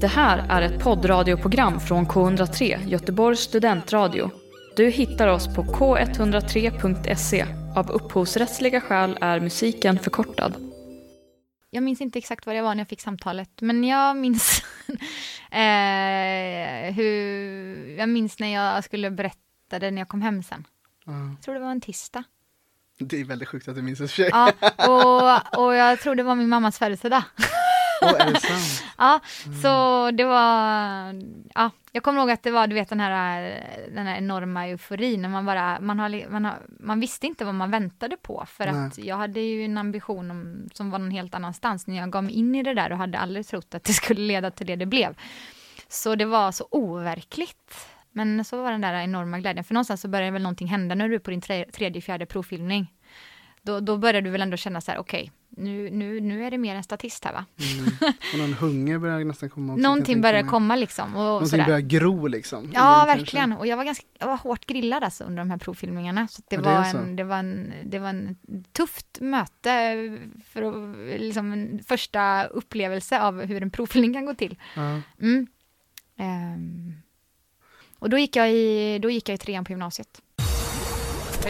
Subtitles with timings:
[0.00, 4.30] Det här är ett poddradioprogram från K103, Göteborgs studentradio.
[4.76, 7.46] Du hittar oss på k103.se.
[7.76, 10.54] Av upphovsrättsliga skäl är musiken förkortad.
[11.70, 14.62] Jag minns inte exakt vad det var när jag fick samtalet, men jag minns
[15.50, 20.66] eh, hur, jag minns när jag skulle berätta det när jag kom hem sen.
[21.04, 21.12] Ja.
[21.12, 22.24] Jag tror det var en tisdag.
[22.98, 24.30] Det är väldigt sjukt att du minns det för sig.
[24.32, 24.52] Ja,
[24.88, 27.22] och, och jag tror det var min mammas födelsedag.
[28.02, 28.84] Åh, är det sant?
[28.98, 29.20] Ja,
[29.62, 31.14] så det var,
[31.54, 33.42] ja, jag kommer ihåg att det var, du vet den här,
[33.94, 37.54] den här enorma euforin, när man bara, man, har, man, har, man visste inte vad
[37.54, 41.34] man väntade på, för att jag hade ju en ambition om, som var någon helt
[41.34, 43.92] annanstans, när jag gav mig in i det där och hade aldrig trott att det
[43.92, 45.16] skulle leda till det det blev.
[45.88, 47.88] Så det var så overkligt.
[48.12, 51.08] Men så var den där enorma glädjen, för någonstans så började väl någonting hända när
[51.08, 52.92] du är på din tre, tredje, fjärde provfilmning.
[53.62, 56.58] Då, då började du väl ändå känna så här, okej, nu, nu, nu är det
[56.58, 57.44] mer en statist här va?
[57.78, 57.92] Mm.
[58.32, 59.82] Och någon hunger börjar nästan komma också.
[59.82, 60.44] Någonting mig.
[60.44, 61.16] komma liksom.
[61.16, 61.64] Och Någonting sådär.
[61.66, 62.70] börjar gro liksom.
[62.74, 63.18] Ja, Kanske.
[63.18, 63.52] verkligen.
[63.52, 66.28] Och jag var ganska, jag var hårt grillad alltså under de här provfilmningarna.
[66.28, 66.98] Så det, Ja, det var är så.
[66.98, 68.36] en, det, var en, det var en
[68.72, 69.70] tufft möte
[70.52, 74.58] för att, liksom en första upplevelse av hur en provfilmning kan gå till.
[74.76, 75.00] Ja.
[75.20, 75.46] Mm.
[76.16, 76.92] Ehm.
[77.98, 80.22] Och då gick, jag i, då gick jag i trean på gymnasiet.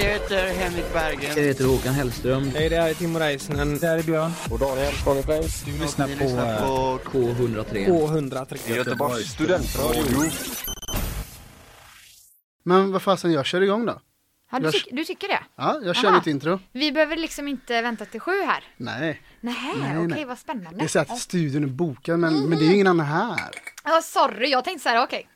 [0.00, 1.36] Jag heter Henrik Berggren.
[1.36, 2.50] Jag heter Håkan Hellström.
[2.54, 3.78] Hej, det här är Timo Räisänen.
[3.78, 4.30] Det här är Björn.
[4.50, 5.62] Och Daniel Skåneflames.
[5.64, 7.86] Du lyssnar på, lyssnar på K103.
[7.88, 8.76] K103.
[8.76, 10.30] Göteborgs studentradio.
[12.62, 14.00] Men vad fasen, jag kör igång då.
[14.52, 15.40] Ja, du, Jag- tyck, du tycker det?
[15.56, 16.16] Ja, jag kör Aha.
[16.16, 16.60] mitt intro.
[16.72, 18.64] Vi behöver liksom inte vänta till sju här.
[18.76, 20.24] Nej, Nej, okej, nej.
[20.24, 20.78] vad spännande.
[20.78, 23.38] det är så att studion är bokad men, men det är ju ingen annan här.
[23.84, 25.28] Ja, sorry, jag tänkte så här, okej.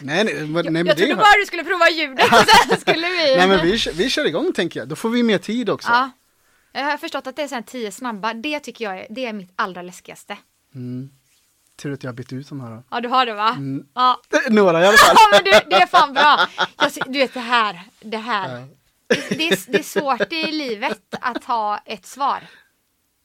[0.00, 3.36] Nej, nej, men jag det trodde bara du skulle prova ljudet och sen skulle vi...
[3.36, 5.88] Nej men vi, vi kör igång tänker jag, då får vi mer tid också.
[5.90, 6.10] Ja.
[6.72, 8.34] Jag har förstått att det är här tio snabba.
[8.34, 10.36] Det tycker jag är, det är mitt allra läskigaste.
[11.76, 12.82] Tur att jag har bytt ut de här.
[12.90, 13.48] Ja, du har det va?
[13.48, 13.86] Mm.
[13.94, 14.20] Ja.
[14.50, 15.16] Några i alla fall.
[15.18, 16.48] ja, men det, det är fan bra.
[16.78, 18.66] Jag, du vet det här, det här.
[19.06, 22.42] Det, det, är, det är svårt i livet att ha ett svar.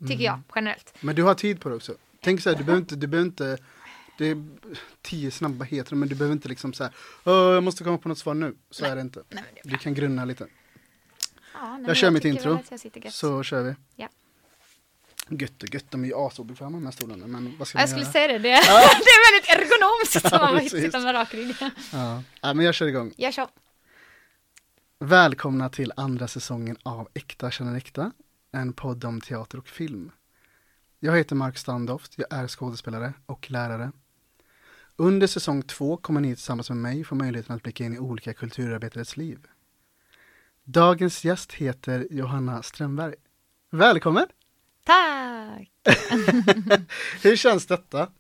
[0.08, 0.94] Tycker jag, generellt.
[1.00, 1.94] Men du har tid på det också.
[2.22, 3.58] Tänk så här, du behöver inte, du behöver inte
[4.18, 4.46] det är
[5.02, 8.10] tio snabba heter men du behöver inte liksom så här, "Åh, jag måste komma på
[8.10, 8.56] något svar nu.
[8.72, 9.24] Så är det inte.
[9.30, 9.72] Nej, det är.
[9.72, 10.48] Du kan grunna lite.
[11.54, 13.14] Ja, nej, Jag kör mitt intro, jag sitter gött.
[13.14, 13.76] Så kör vi.
[13.96, 14.08] Ja.
[15.30, 17.28] Gött och gött, de är ju asobekväma de här stolarna.
[17.28, 18.12] Men vad ska Ja, jag skulle göra?
[18.12, 18.38] säga det.
[18.38, 21.56] Det, det är väldigt ergonomiskt Ja, som man sitter med rak rygg.
[21.94, 22.24] Ja.
[22.42, 23.14] ja, men jag kör igång.
[23.18, 23.48] Jag kör.
[25.00, 28.12] Välkomna till andra säsongen av Äkta känner äkta,
[28.52, 30.12] en podd om teater och film.
[31.00, 33.92] Jag heter Mark Standoft, jag är skådespelare och lärare.
[35.00, 38.34] Under säsong två kommer ni tillsammans med mig få möjligheten att blicka in i olika
[38.34, 39.40] kulturarbetares liv.
[40.64, 43.14] Dagens gäst heter Johanna Strömberg.
[43.70, 44.26] Välkommen!
[44.84, 45.72] Tack!
[47.24, 48.12] Hur känns detta?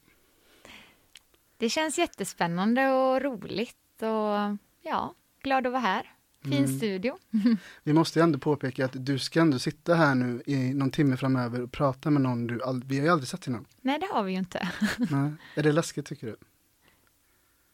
[1.57, 5.13] Det känns jättespännande och roligt och ja,
[5.44, 6.11] glad att vara här.
[6.44, 6.77] Fin Mm.
[6.77, 7.17] studio.
[7.83, 11.17] Vi måste ju ändå påpeka att du ska ändå sitta här nu i någon timme
[11.17, 13.65] framöver och prata med någon du ald- vi har ju aldrig sett innan.
[13.81, 14.69] Nej, det har vi ju inte.
[14.97, 15.31] Nej.
[15.55, 16.35] Är det läskigt tycker du?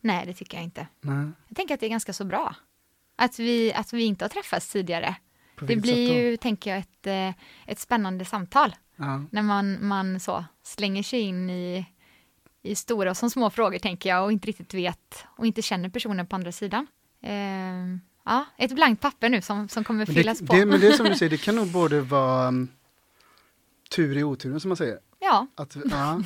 [0.03, 0.87] Nej, det tycker jag inte.
[1.01, 1.31] Nej.
[1.47, 2.55] Jag tänker att det är ganska så bra.
[3.15, 5.15] Att vi, att vi inte har träffats tidigare.
[5.55, 8.75] På Det blir ju, tänker jag, ett, eh, ett spännande samtal.
[8.95, 9.23] Ja.
[9.31, 11.85] När man, man så slänger sig in i,
[12.61, 15.89] i stora och som små frågor, tänker jag, och inte riktigt vet och inte känner
[15.89, 16.87] personen på andra sidan.
[17.21, 20.53] Eh, ja, ett blankt papper nu som, som kommer fyllas det, på.
[20.53, 22.67] det, men det är som du säger, det kan nog både vara um,
[23.95, 24.99] tur i oturen som man säger.
[25.23, 26.21] Ja, Att, ja.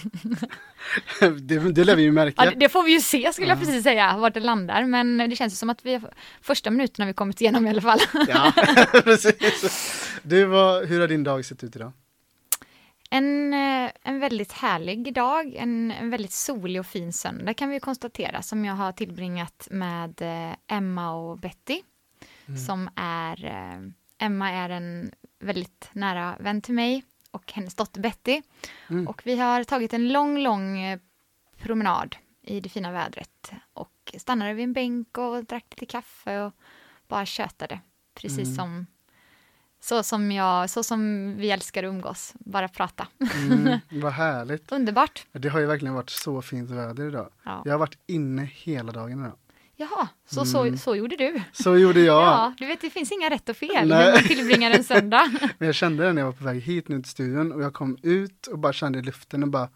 [1.41, 2.46] det, det lär vi ju märka.
[2.46, 4.84] ja, det- får vi ju se skulle jag precis säga, vart det landar.
[4.85, 6.02] Men det känns som att vi
[6.41, 8.00] första minuterna vi kommit igenom i alla fall.
[8.28, 8.52] Ja,
[9.03, 10.09] precis.
[10.24, 11.91] Du, vad, hur har din dag sett ut idag?
[13.09, 17.80] En, eh, en väldigt härlig dag, en, en väldigt solig och fin söndag kan vi
[17.80, 21.81] konstatera som jag har tillbringat med eh, Emma och Betty.
[22.68, 23.80] Som är, eh,
[24.28, 27.03] Emma är en väldigt nära vän till mig
[27.38, 28.42] och hennes dotter Betty.
[28.90, 29.08] Mm.
[29.08, 31.00] Och vi har tagit en lång, lång eh,
[31.58, 36.54] promenad i det fina vädret och stannade vid en bänk och drack lite kaffe och
[37.07, 37.80] bara tjötade.
[38.13, 38.86] Precis som
[39.80, 43.07] så som, jag, så som vi älskar att umgås, bara prata.
[43.36, 44.72] Mm, vad härligt.
[44.72, 45.25] Underbart.
[45.31, 47.30] Det har ju verkligen varit så fint väder idag.
[47.44, 47.62] Ja.
[47.66, 49.38] Jag har varit inne hela dagen idag.
[49.79, 51.41] Jaha, så, så, så gjorde du.
[51.53, 52.24] Så gjorde jag.
[52.24, 53.85] Ja, du vet det finns inga rätt och fel Nej.
[53.88, 55.31] när man tillbringar en söndag.
[55.57, 57.74] Men jag kände det när jag var på väg hit nu till studion och jag
[57.74, 59.69] kom ut och bara kände i luften och bara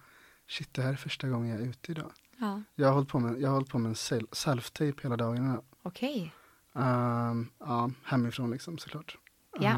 [0.49, 2.11] Shit, det här är första gången jag är ute idag.
[2.37, 5.17] Ja, Jag har hållit på med, jag har hållit på med en sel- self-tape hela
[5.17, 5.63] dagen idag.
[5.83, 6.33] okej.
[6.75, 9.17] Ehm, ja, hemifrån liksom såklart.
[9.59, 9.69] Ja.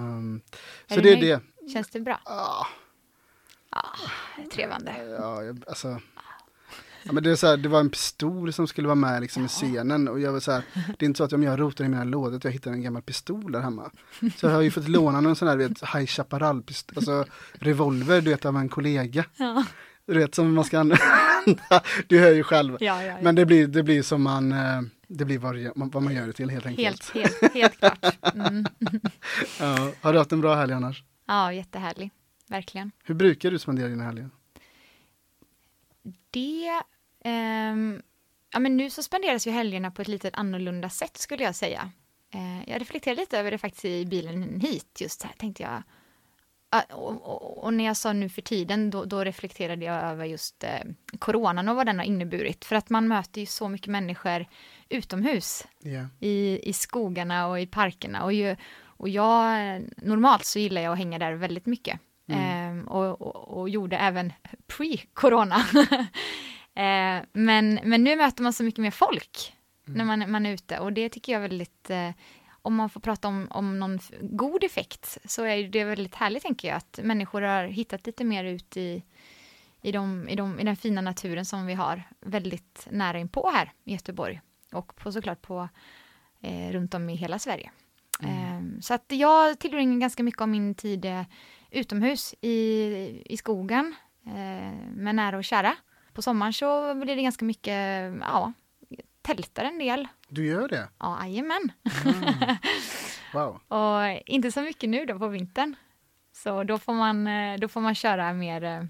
[0.88, 1.42] Är så det är det.
[1.74, 2.20] Känns det bra?
[2.26, 2.66] Ah,
[3.72, 3.84] Ja,
[4.52, 5.16] trevande.
[5.20, 6.00] ja, jag, alltså,
[7.04, 9.46] Ja, men det, är så här, det var en pistol som skulle vara med liksom,
[9.46, 11.86] i scenen och jag var så här, det är inte så att om jag rotar
[11.86, 13.92] i mina lådor att jag hittar en gammal pistol där hemma.
[14.38, 16.64] Så jag har ju fått låna någon sån här, vet, High Chaparral,
[16.96, 19.26] alltså revolver, du vet, av en kollega.
[19.38, 19.64] Ja.
[20.06, 21.04] Du vet, som man ska använda.
[22.08, 22.78] Du hör ju själv.
[22.80, 23.18] Ja, ja, ja.
[23.22, 26.34] Men det blir, det blir som man, eh, det blir vad, vad man gör det
[26.34, 27.10] till helt enkelt.
[27.14, 28.36] Helt, helt, helt klart.
[28.36, 28.66] Mm.
[29.60, 31.04] Ja, har du haft en bra helg annars?
[31.28, 32.12] Ja, jättehärlig.
[32.48, 32.92] Verkligen.
[33.04, 34.30] Hur brukar du spendera dina helger?
[36.32, 36.82] Det...
[37.24, 38.02] ehm,
[38.54, 41.92] ja, men nu så spenderas ju helgerna på ett lite annorlunda sätt skulle jag säga.
[42.34, 44.98] Eh, jag reflekterade lite över det faktiskt i bilen hit.
[45.02, 45.84] Just här tänkte jag.
[46.92, 50.64] Och, och, och när jag sa nu för tiden, då, då reflekterade jag över just
[50.64, 50.70] eh,
[51.20, 52.66] coronan och vad den har inneburit.
[52.66, 54.46] För att man möter ju så mycket människor
[54.90, 56.08] utomhus Ja.
[56.20, 58.24] i, i skogarna och i parkerna.
[58.24, 58.56] Och, ju,
[58.86, 62.00] och jag, normalt så gillar jag att hänga där väldigt mycket.
[62.28, 64.34] Ehm, och, och, och gjorde även
[64.68, 65.62] pre-corona.
[66.76, 69.54] eh, men, men nu möter man så mycket mer folk
[69.86, 72.10] när man, man är ute och det tycker jag är väldigt, eh,
[72.62, 76.68] om man får prata om, om någon god effekt så är det väldigt härligt tänker
[76.68, 79.04] jag att människor har hittat lite mer ut i,
[79.82, 83.72] i, de, i, de, i den fina naturen som vi har väldigt nära inpå här
[83.84, 84.42] i Göteborg
[84.72, 85.70] och på, såklart på
[86.42, 87.72] eh, runt om i hela Sverige.
[88.22, 91.24] Eh, så att jag tillbringar ganska mycket av min tid eh,
[91.72, 92.54] utomhus i,
[93.26, 93.96] i skogen
[94.26, 95.76] eh, med nära och kära.
[96.14, 98.54] På sommaren så blir det ganska mycket, ja,
[99.22, 100.08] tältar en del.
[100.28, 100.90] Du gör det?
[101.00, 101.72] Ja, jajamän.
[103.34, 103.62] Wow.
[103.68, 105.76] Och inte så mycket nu då på vintern.
[106.32, 108.84] Så då får man, eh, då får man köra mer eh,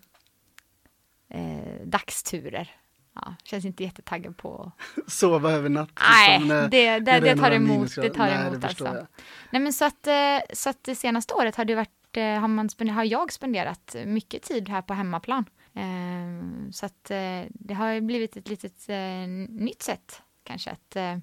[1.39, 2.71] eh, dagsturer.
[3.15, 4.71] Ja, känns inte jättetaggad på...
[5.07, 5.89] Sova över natt.
[5.99, 7.95] Nej, liksom, när- det, det, det tar emot.
[7.95, 8.99] Det tar Nej, emot förstår alltså.
[8.99, 9.07] jag.
[9.49, 12.69] Nej men så att, eh, så att det senaste året har det varit, har, man
[12.89, 15.45] har jag spenderat mycket tid här på hemmaplan.
[15.73, 21.17] Eh, Så att eh, det har blivit ett litet eh, nytt sätt kanske att, eh,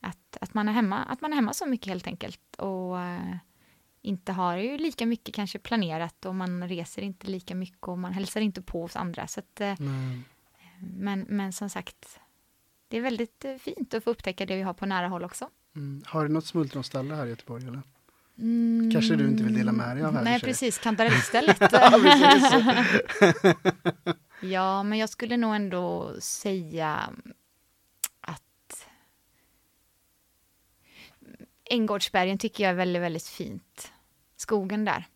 [0.00, 2.56] att, att, man är hemma, att man är hemma så mycket helt enkelt.
[2.56, 2.96] Och
[4.02, 8.12] inte har ju lika mycket kanske planerat och man reser inte lika mycket och man
[8.12, 9.26] hälsar inte på hos andra.
[9.26, 10.20] Så att, Nej.
[10.78, 12.20] men, men som sagt,
[12.88, 15.50] det är väldigt fint att få upptäcka det vi har på nära håll också.
[15.76, 16.02] Mm.
[16.06, 17.82] Har du något smultronställe här i Göteborg eller?
[18.38, 18.90] Mm.
[18.92, 20.78] Kanske du inte vill dela med dig av här i Nej, och precis.
[20.78, 21.60] Kantarellstället.
[24.40, 27.10] Ja, ja, men jag skulle nog ändå säga
[28.20, 28.86] att
[31.70, 33.92] Änggårdsbergen tycker jag är väldigt, väldigt fint.
[34.36, 35.06] Skogen där.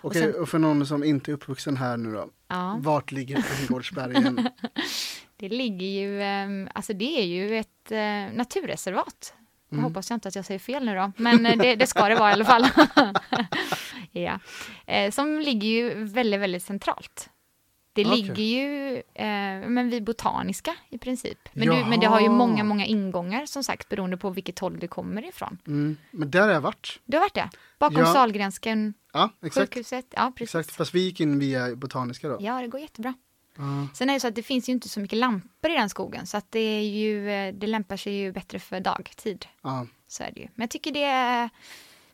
[0.00, 2.30] Okej, sen- och för någon som inte är uppvuxen här nu då.
[2.48, 4.48] Ja, Vart ligger Änggårdsbergen?
[5.36, 9.34] det ligger ju, ehm, alltså det är ju ett eh, naturreservat.
[9.74, 9.84] Jag Mm.
[9.84, 12.14] hoppas jag inte att jag säger fel nu då, men eh, det, det ska det
[12.14, 12.66] vara i alla fall.
[14.12, 14.38] ja.
[14.86, 17.30] eh, som ligger ju väldigt, väldigt centralt.
[17.92, 18.22] Det Okej.
[18.22, 21.38] ligger ju eh, men vid Botaniska i princip.
[21.52, 24.78] Men, du, men det har ju många, många ingångar som sagt beroende på vilket håll
[24.78, 25.58] det kommer ifrån.
[25.66, 25.96] Mm.
[26.10, 27.00] Men där har jag varit.
[27.04, 27.50] Du har varit det?
[27.78, 28.06] Bakom Ja.
[28.12, 29.74] Sahlgrenskan, Ja, exakt.
[29.74, 30.06] sjukhuset?
[30.10, 30.54] Ja, precis.
[30.54, 32.36] Exakt, fast vi gick in via Botaniska då.
[32.40, 33.14] Ja, det går jättebra.
[33.58, 33.88] Ja.
[33.94, 36.26] Sen är det så att det finns ju inte så mycket lampor i den skogen
[36.26, 39.46] så att det är ju, eh, det lämpar sig ju bättre för dagtid.
[39.62, 39.86] Ja.
[40.08, 40.46] Så är det ju.
[40.54, 41.50] Men jag tycker det är,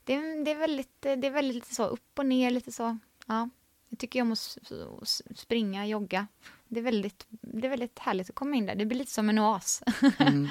[0.04, 2.98] det är, det är väldigt, det är väldigt lite så upp och ner lite så.
[3.26, 3.48] Ja.
[3.88, 4.58] Jag tycker om att
[5.34, 6.26] springa, jogga.
[6.68, 8.74] Det är, väldigt, det är väldigt härligt att komma in där.
[8.74, 9.82] Det blir lite som en oas.
[10.18, 10.48] Mm.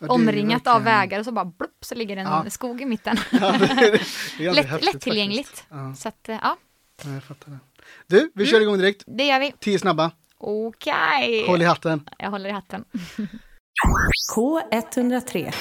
[0.08, 2.50] Omringat av vägar och så bara blupp så ligger det en Ja.
[2.50, 3.16] skog i mitten.
[3.32, 4.00] Ja, det
[4.38, 5.64] det Lätt, lättillgängligt.
[5.68, 6.56] Ja, Så att, eh, ja,
[7.04, 7.58] ja, jag fattar det.
[8.06, 9.02] Du, vi kör igång direkt.
[9.06, 9.52] det gör vi.
[9.60, 10.10] Tio snabba.
[10.38, 11.46] Okej.
[11.46, 12.08] Håll i hatten.
[12.18, 12.84] Jag håller i hatten.
[14.36, 15.54] K103.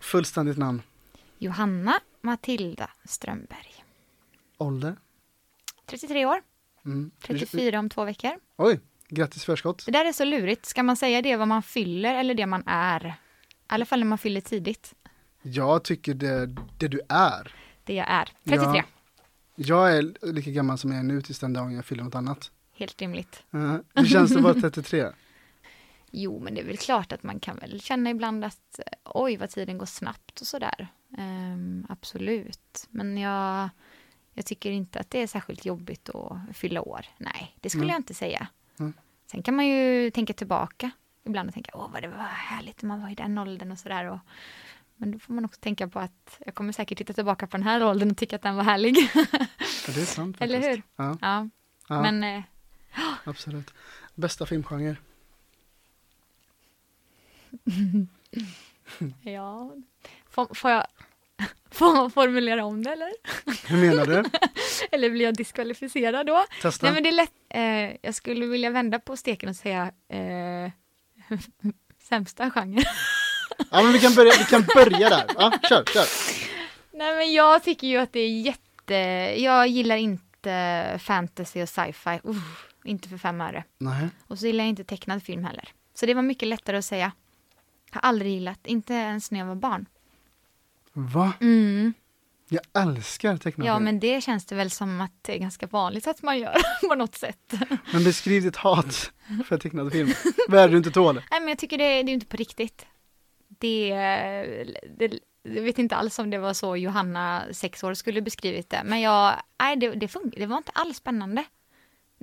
[0.00, 0.82] Fullständigt namn.
[1.38, 3.84] Johanna Matilda Strömberg.
[4.58, 4.96] Ålder.
[5.86, 6.42] 33 år,
[6.84, 7.10] Mm.
[7.22, 8.30] 34 om två veckor.
[8.56, 9.82] Oj, grattis förskott.
[9.86, 10.66] Det där är så lurigt.
[10.66, 13.06] Ska man säga det vad man fyller eller det man är?
[13.06, 13.12] I
[13.66, 14.94] alla fall när man fyller tidigt.
[15.42, 16.46] Jag tycker det,
[16.78, 17.54] det du är.
[17.84, 18.28] Det jag är.
[18.44, 18.66] 33.
[18.76, 18.82] Ja.
[19.56, 22.50] Jag är lika gammal som jag är nu tills den dagen jag fyller något annat.
[22.72, 23.42] Helt rimligt.
[23.54, 25.06] Uh, hur känns det att vara 33?
[26.10, 29.50] Jo, men det är väl klart att man kan väl känna ibland att oj, vad
[29.50, 30.88] tiden går snabbt och sådär.
[31.18, 32.86] Ehm, absolut.
[32.90, 33.68] Men jag,
[34.32, 37.06] jag tycker inte att det är särskilt jobbigt att fylla år.
[37.18, 37.92] Nej, det skulle Mm.
[37.92, 38.46] jag inte säga.
[38.78, 38.92] Mm.
[39.26, 40.90] Sen kan man ju tänka tillbaka
[41.24, 43.78] ibland och tänka, åh, vad det var härligt när man var i den åldern och
[43.78, 44.04] sådär.
[44.04, 44.18] Och,
[44.96, 47.66] men då får man också tänka på att jag kommer säkert titta tillbaka på den
[47.66, 48.96] här åldern och tycka att den var härlig.
[49.14, 50.82] Ja, det är sant Eller hur?
[50.96, 51.48] Ja, ja,
[51.88, 52.42] ja men eh,
[53.24, 53.74] absolut.
[54.14, 54.96] Bästa filmgenre?
[59.22, 59.72] Ja,
[60.30, 60.86] får, får jag
[61.70, 63.12] Får man formulera om det eller?
[63.68, 64.24] Hur menar du?
[64.90, 66.44] Eller blir jag diskvalificerad då?
[66.62, 66.86] Testa.
[66.86, 70.70] Nej men det är lätt, eh, jag skulle vilja vända på steken och säga eh,
[72.02, 72.82] sämsta genre.
[73.70, 75.24] Ja, men vi kan börja, vi kan börja där.
[75.38, 76.06] Ja, kör, kör.
[76.92, 78.94] Nej men jag tycker ju att det är jätte,
[79.42, 82.36] jag gillar inte fantasy och sci-fi, uh,
[82.84, 83.64] inte för fem öre.
[83.78, 84.08] Nej.
[84.26, 85.68] Och så gillar jag inte tecknad film heller.
[85.94, 87.12] Så det var mycket lättare att säga.
[87.90, 89.86] Har aldrig gillat, inte ens när jag var barn.
[90.92, 91.32] Va?
[91.40, 91.94] Mm.
[92.48, 93.84] Jag älskar tecknad Ja film.
[93.84, 96.56] men det känns det väl som att det är ganska vanligt att man gör
[96.88, 97.52] på något sätt.
[97.92, 99.12] Men beskriv ditt hat
[99.48, 100.12] för tecknad film.
[100.48, 101.14] Vad är det du inte tål?
[101.30, 102.86] Nej men jag tycker det, det är inte på riktigt.
[103.58, 103.94] Det,
[104.98, 108.82] det, jag vet inte alls om det var så Johanna, sex år, skulle beskrivit det.
[108.84, 111.44] Men jag, nej det, det funkar, det var inte alls spännande.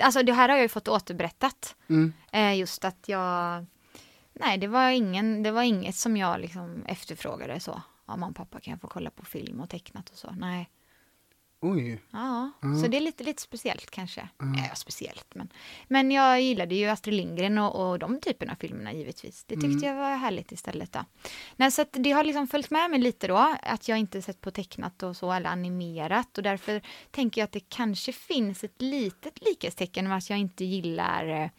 [0.01, 1.75] Alltså det här har jag ju fått återberättat.
[1.89, 2.13] Mm.
[2.31, 3.65] Eh, just att jag,
[4.33, 7.81] nej det var, ingen, det var inget som jag liksom efterfrågade så.
[8.05, 10.31] Ja, mamma och pappa kan jag få kolla på film och tecknat och så.
[10.31, 10.69] Nej.
[11.65, 11.99] Oj.
[12.11, 12.81] Ja, Mm.
[12.81, 14.29] så det är lite, lite speciellt kanske.
[14.69, 15.49] Ja, speciellt men.
[15.87, 19.43] Men jag gillade ju Astrid Lindgren och, och de typerna av filmerna givetvis.
[19.43, 19.83] Det tyckte Mm.
[19.83, 21.05] jag var härligt istället då.
[21.55, 24.51] Nej, så det har liksom följt med mig lite då, att jag inte sett på
[24.51, 26.37] tecknat och så, eller animerat.
[26.37, 30.65] Och därför tänker jag att det kanske finns ett litet likhetstecken med att jag inte
[30.65, 31.49] gillar eh,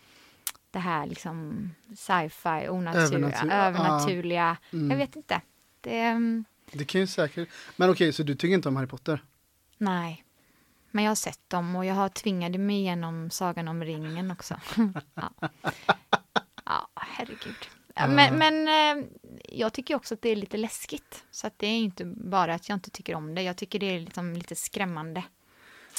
[0.70, 4.56] det här liksom sci-fi, onatur, Övernatur- övernaturliga.
[4.72, 4.90] Mm.
[4.90, 5.40] Jag vet inte.
[5.80, 7.48] Det, mm, Det kan ju säkert.
[7.76, 9.22] Men okej, så du tycker inte om Harry Potter?
[9.78, 10.24] Nej.
[10.90, 14.60] Men jag har sett dem och jag har tvingade mig igenom Sagan om ringen också.
[15.14, 15.32] ja.
[16.64, 17.56] ja, herregud.
[18.08, 19.04] Men, men eh,
[19.48, 21.24] jag tycker också att det är lite läskigt.
[21.30, 23.42] Så att det är inte bara att jag inte tycker om det.
[23.42, 25.24] Jag tycker det är liksom lite skrämmande.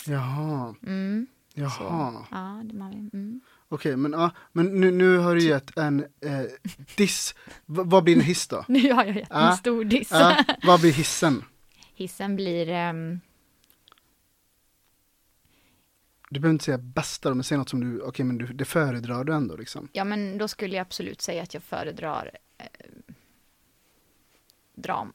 [0.07, 0.75] Jaha.
[0.83, 1.69] Mm, Jaha.
[1.69, 2.25] så.
[2.31, 3.41] Ja, det man, mm.
[3.69, 6.41] Okej, men, ja, men nu, nu har du gett en eh,
[6.95, 7.35] diss.
[7.65, 8.65] V- vad blir en hiss då?
[8.67, 10.11] Nu har jag gett en stor diss.
[10.11, 11.43] Ja, vad blir hissen?
[11.95, 12.69] Hissen blir...
[12.69, 13.19] ehm,
[16.35, 18.65] Du behöver inte säga bästa då, men säg något som du, okej men du, det
[18.65, 19.89] föredrar du ändå liksom.
[19.93, 22.65] Ja, men då skulle jag absolut säga att jag föredrar eh,
[24.75, 25.13] dram,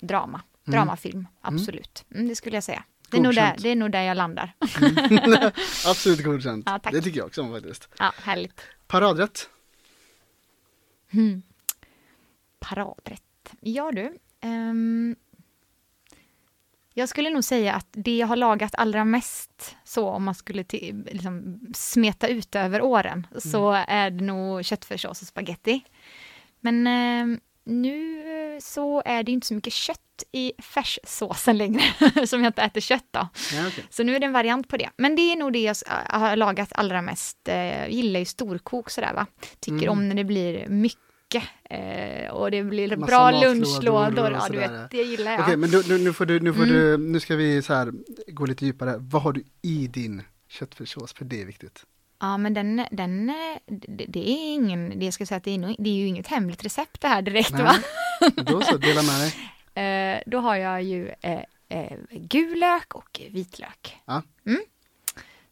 [0.00, 0.78] drama, Mm.
[0.78, 2.04] dramafilm, absolut.
[2.14, 2.84] Mm, det skulle jag säga.
[3.10, 4.52] Det är, nog där, det är nog där jag landar.
[5.86, 6.66] Absolut godkänt.
[6.66, 7.88] Ja, det tycker jag också om faktiskt.
[7.98, 8.60] Ja, härligt.
[8.86, 9.48] Paradrätt?
[11.10, 11.42] Mm.
[12.58, 13.52] Paradrätt.
[13.60, 14.18] Ja du.
[14.40, 15.16] ehm,
[16.94, 20.62] jag skulle nog säga att det jag har lagat allra mest, så om man skulle
[20.62, 25.80] ti- liksom smeta ut över åren, så är det nog köttfärssås och spaghetti.
[26.60, 28.22] Men ehm, nu
[28.60, 29.98] så är det inte så mycket kött
[30.32, 31.82] i färssåsen längre,
[32.26, 33.28] som jag inte äter kött då.
[33.52, 33.84] Ja, okej.
[33.90, 34.90] Så nu är det en variant på det.
[34.96, 35.74] Men det är nog det jag
[36.08, 37.48] har lagat allra mest.
[37.48, 39.26] Eh, Jag gillar ju storkok sådär va.
[39.60, 39.88] Tycker Mm.
[39.90, 40.98] om när det blir mycket.
[41.64, 44.30] Eh, Och det blir Massa bra lunchlådor.
[44.32, 45.40] Ja, du vet, det gillar jag.
[45.40, 46.74] Okej, men du, nu, nu får du, nu får Mm.
[46.74, 47.92] du, nu ska vi så här
[48.28, 48.94] gå lite djupare.
[48.98, 51.12] Vad har du i din köttfärssås?
[51.12, 51.84] För det är viktigt.
[52.20, 53.26] Ja, men den, den,
[54.08, 56.64] det, är ingen, det jag ska säga att det är, det är ju inget hemligt
[56.64, 57.74] recept det här direkt va.
[58.36, 59.34] Då så, dela med dig.
[59.74, 63.96] Eh, då har jag ju eh, eh, gul lök och vitlök.
[64.04, 64.22] Ja.
[64.46, 64.60] Mm.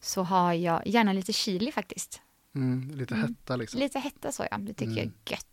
[0.01, 2.21] Så har jag gärna lite chili faktiskt.
[2.55, 3.81] Mm, lite hetta liksom.
[3.81, 5.15] Lite hetta så ja, det tycker jag Mm.
[5.25, 5.47] är gött.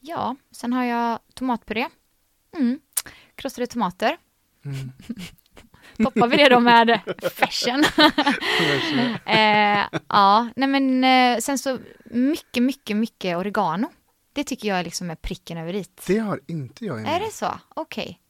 [0.00, 1.86] Ja, sen har jag tomatpuré.
[2.56, 2.80] Mm.
[3.34, 4.16] Krossade tomater.
[4.64, 4.92] Mm.
[6.04, 7.00] Toppar vi det då med
[7.32, 7.84] färsen.
[9.26, 13.88] eh, ja, nej men eh, sen så mycket, mycket, mycket oregano.
[14.32, 15.84] Det tycker jag liksom är pricken över i.
[16.06, 17.58] Det har inte jag Är det så?
[17.68, 18.20] Okej.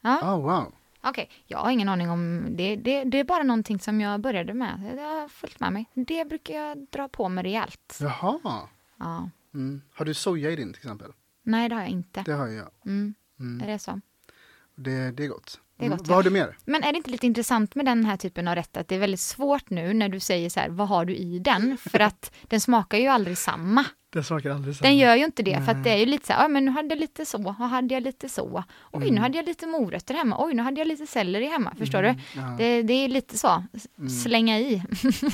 [0.00, 0.72] Ja, Oh, wow.
[1.00, 1.30] okej.
[1.46, 2.76] Jag har ingen aning om det.
[2.76, 3.04] det.
[3.04, 4.90] Det är bara någonting som jag började med.
[4.94, 5.86] Det har följt med mig.
[5.94, 7.98] Det brukar jag dra på med rejält.
[8.00, 8.68] Jaha.
[8.98, 9.30] Ja.
[9.54, 9.82] Mm.
[9.94, 11.12] Har du soja i din till exempel?
[11.42, 12.22] Nej, det har jag inte.
[12.22, 12.70] Det har jag.
[12.86, 13.14] Mm.
[13.40, 13.62] Mm.
[13.68, 14.00] Är det så?
[14.74, 15.60] Det, det är gott.
[15.76, 16.08] Det är gott, Mm.
[16.08, 16.58] Vad har du mer?
[16.64, 18.98] Men är det inte lite intressant med den här typen av rätt att det är
[18.98, 21.78] väldigt svårt nu när du säger så här, vad har du i den?
[21.78, 23.84] För att den smakar ju aldrig samma.
[24.12, 24.88] Det smakar aldrig samma.
[24.88, 26.64] Den gör ju inte det, för att det är ju lite så här, ja men
[26.64, 28.64] nu hade jag lite så, och hade jag lite så.
[28.92, 29.14] Oj, Mm.
[29.14, 32.14] nu hade jag lite morötter hemma, oj, nu hade jag lite selleri hemma, förstår du?
[32.36, 32.54] Ja.
[32.58, 33.64] Det, det är lite så,
[34.22, 34.82] slänga i,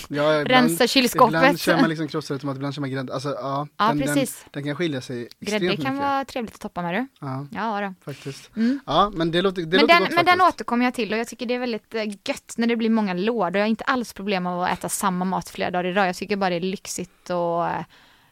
[0.08, 1.34] Ja, ibland- rensa kylskåpet.
[1.34, 3.14] Ibland kör man liksom tomater, ibland kör man grädde.
[3.14, 4.40] Alltså, ja, Ja, den, precis.
[4.44, 6.06] Den, den kan skilja sig extremt Grädde kan mycket.
[6.08, 7.06] vara trevligt att toppa med du.
[7.20, 7.94] Ja, Ja, då.
[8.12, 8.56] faktiskt.
[8.56, 8.80] Mm.
[8.86, 10.54] Ja, men det låter, det men låter den, gott men den faktiskt.
[10.54, 13.14] återkommer jag till och jag tycker det är väldigt eh, gött när det blir många
[13.14, 13.56] lådor.
[13.56, 16.08] Jag har inte alls problem med att äta samma mat flera dagar i rad.
[16.08, 17.84] Jag tycker bara det är lyxigt och eh,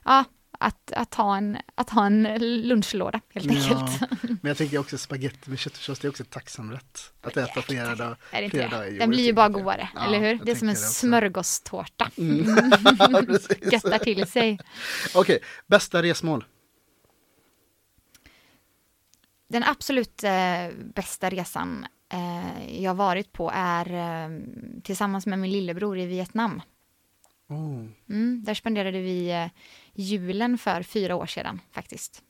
[0.06, 0.24] ja,
[0.58, 2.22] att, att, ha, en, att ha en
[2.68, 4.00] lunchlåda helt enkelt.
[4.00, 7.12] Ja, men jag tänker också spagetti med köttfärssås, det är också ett tacksam rätt.
[7.22, 8.76] Att äta flera inte flera det?
[8.76, 10.40] dagar i Den blir ju bara godare, Ja, eller hur?
[10.44, 12.10] Det är som en smörgåstårta.
[12.16, 12.46] Mm.
[13.72, 14.58] Göttar till sig.
[15.14, 16.44] Okej, bästa resmål?
[19.48, 24.38] den absolut eh, bästa resan eh, jag varit på är eh,
[24.82, 26.62] tillsammans med min lillebror i Vietnam.
[27.48, 27.86] Oh.
[28.08, 29.46] Mm, där spenderade vi eh,
[29.96, 32.22] julen för fyra år sedan faktiskt.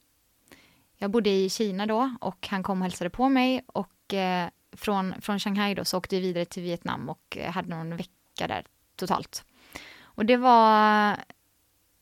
[0.97, 5.15] Jag bodde i Kina då och han kom och hälsade på mig och eh, från,
[5.21, 8.67] från Shanghai då så åkte vi vidare till Vietnam och eh, hade någon vecka där
[8.97, 9.45] totalt.
[10.03, 11.11] Och det var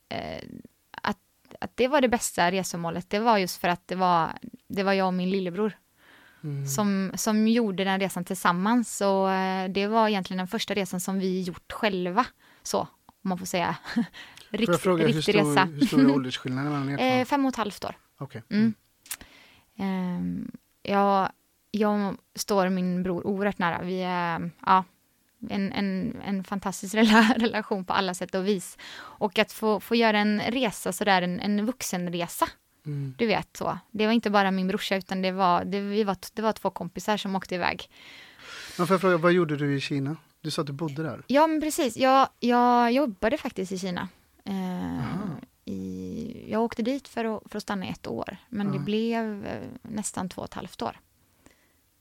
[0.09, 0.45] eh,
[0.91, 1.19] att,
[1.61, 3.11] att det var det bästa resemålet.
[3.11, 4.31] Det var just för att det var,
[4.69, 5.73] det var jag och min lillebror
[6.45, 6.67] Mm.
[6.67, 9.01] som, som gjorde den resan tillsammans.
[9.01, 12.27] Och eh, det var egentligen den första resan som vi gjort själva.
[12.63, 13.77] Så, om man får säga.
[14.57, 15.65] Rikt, Får jag fråga hur riktig stor, resa.
[15.65, 17.21] hur stor är åldersskillnaden mellan er?
[17.21, 17.97] Eh, fem och ett halvt år.
[18.19, 18.43] Okej.
[18.51, 18.75] Mm.
[19.79, 20.51] Ehm,
[20.83, 21.29] jag,
[21.71, 23.83] jag står min bror oerhört nära.
[23.83, 24.85] Vi är ja,
[25.51, 28.79] en, en, en fantastisk rela, relation på alla sätt och vis.
[28.97, 32.49] Och att få, få göra en resa sådär, en, en vuxenresa.
[32.87, 33.15] Mm.
[33.19, 33.79] Du vet så.
[33.91, 36.71] Det var inte bara min brorsa utan det var, det, vi var, det var två
[36.71, 37.91] kompisar som åkte iväg.
[38.79, 40.17] Men får jag fråga, vad gjorde du i Kina?
[40.41, 41.23] Du sa att du bodde där?
[41.27, 44.09] Ja men precis, jag, jag jobbade faktiskt i Kina.
[44.45, 45.31] Eh,
[45.65, 48.37] i, jag åkte dit för att, för att stanna ett år.
[48.49, 51.01] Men det blev eh, nästan två och ett halvt år.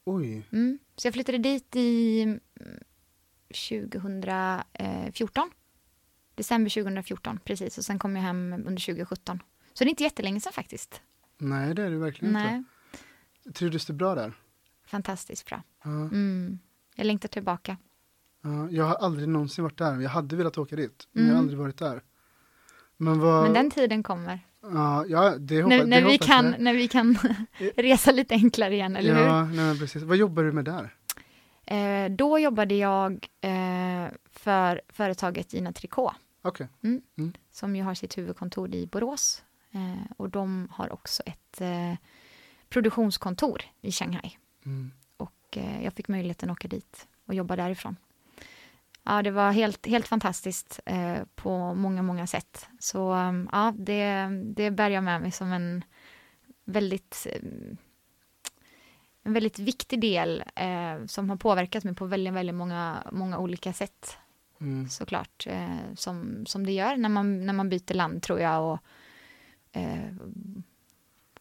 [0.06, 0.80] Oj, Mm.
[0.96, 2.40] Så jag flyttade dit i mm,
[4.34, 5.52] 2014.
[6.36, 7.78] December 2014, precis.
[7.78, 9.40] Och sen kom jag hem under 2017.
[9.74, 11.02] Så det är inte jättelänge sedan faktiskt.
[11.38, 12.64] nej det är det verkligen Nej,
[13.46, 13.60] inte.
[13.60, 14.34] Trivdes du bra där?
[14.86, 15.64] fantastiskt bra.
[15.84, 15.90] Ja.
[15.90, 16.60] Mm.
[16.96, 17.78] Jag längtar tillbaka.
[18.42, 20.00] Ja, jag har aldrig någonsin varit där.
[20.00, 21.44] Jag hade velat åka dit, men jag har Mm.
[21.46, 22.02] aldrig varit där.
[23.04, 23.44] Men vad...
[23.44, 24.40] Men den tiden kommer.
[24.62, 27.18] Ja, ja det hoppas, När, när, det vi kan, när vi kan
[27.76, 29.22] resa lite enklare igen, eller hur?
[29.22, 30.04] Ja, nej, men precis.
[30.04, 30.96] Vad jobbar du med där?
[31.66, 36.14] Eh, då jobbade jag eh, för företaget Gina Tricot.
[36.42, 36.68] Okej.
[37.52, 39.44] som ju har sitt huvudkontor i Borås.
[39.72, 41.96] Eh, och de har också ett eh,
[42.70, 44.38] produktionskontor i Shanghai.
[44.66, 44.92] Mm.
[45.18, 47.96] Och eh, jag fick möjligheten att åka dit och jobba därifrån.
[49.06, 52.68] Ja, det var helt, helt fantastiskt eh, på många, många sätt.
[52.80, 55.84] Så um, ja, det, det bär jag med mig som en
[56.66, 57.42] väldigt, eh,
[59.24, 63.74] en väldigt viktig del eh, som har påverkat mig på väldigt, väldigt många, många olika
[63.74, 64.18] sätt
[64.64, 64.90] Mm.
[64.90, 68.80] såklart, eh, som, som det gör när man, när man byter land tror jag och
[69.72, 70.14] eh,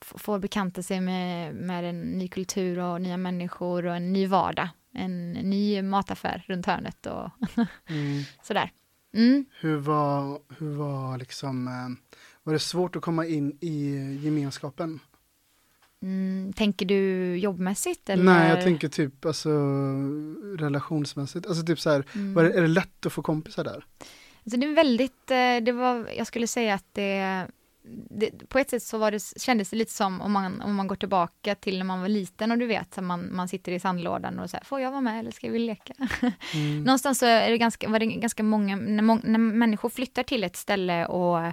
[0.01, 4.69] får bekanta sig med, med en ny kultur och nya människor och en ny vardag.
[4.95, 7.31] En ny mataffär runt hörnet och
[7.89, 8.23] Mm.
[8.43, 8.71] sådär.
[9.15, 9.45] Mm.
[9.61, 13.91] Hur var, hur var liksom, eh, var det svårt att komma in i
[14.25, 15.01] gemenskapen?
[16.03, 18.09] Mm, tänker du jobbmässigt?
[18.11, 18.25] Eller?
[18.25, 19.51] Nej, jag tänker typ alltså
[20.59, 21.47] relationsmässigt.
[21.47, 22.35] Alltså typ så här, Mm.
[22.35, 23.85] det, är det lätt att få kompisar där?
[24.45, 27.47] Alltså det är väldigt, eh, det var, jag skulle säga att det,
[28.11, 30.87] det på ett sätt så var det, kändes det lite som om man, om man
[30.87, 33.81] går tillbaka till när man var liten och du vet, så man, man sitter i
[33.81, 35.95] sandlådan och här, får jag vara med eller ska vi leka?
[36.55, 36.83] Mm.
[36.85, 40.45] Någonstans så är det ganska, var det ganska många, när, må, när människor flyttar till
[40.45, 41.53] ett ställe och,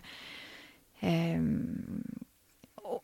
[0.99, 2.03] ehm,
[2.75, 3.03] och,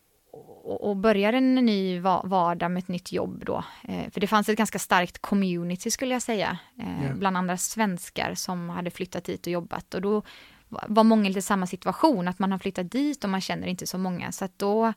[0.63, 3.63] och, och börjar en ny va- vardag med ett nytt jobb då.
[3.83, 7.13] Eh, för det fanns ett ganska starkt community skulle jag säga, eh, Ja.
[7.15, 9.93] bland andra svenskar som hade flyttat dit och jobbat.
[9.93, 10.21] Och då
[10.69, 13.87] var många lite i samma situation, att man har flyttat dit och man känner inte
[13.87, 14.31] så många.
[14.31, 14.93] Så att då,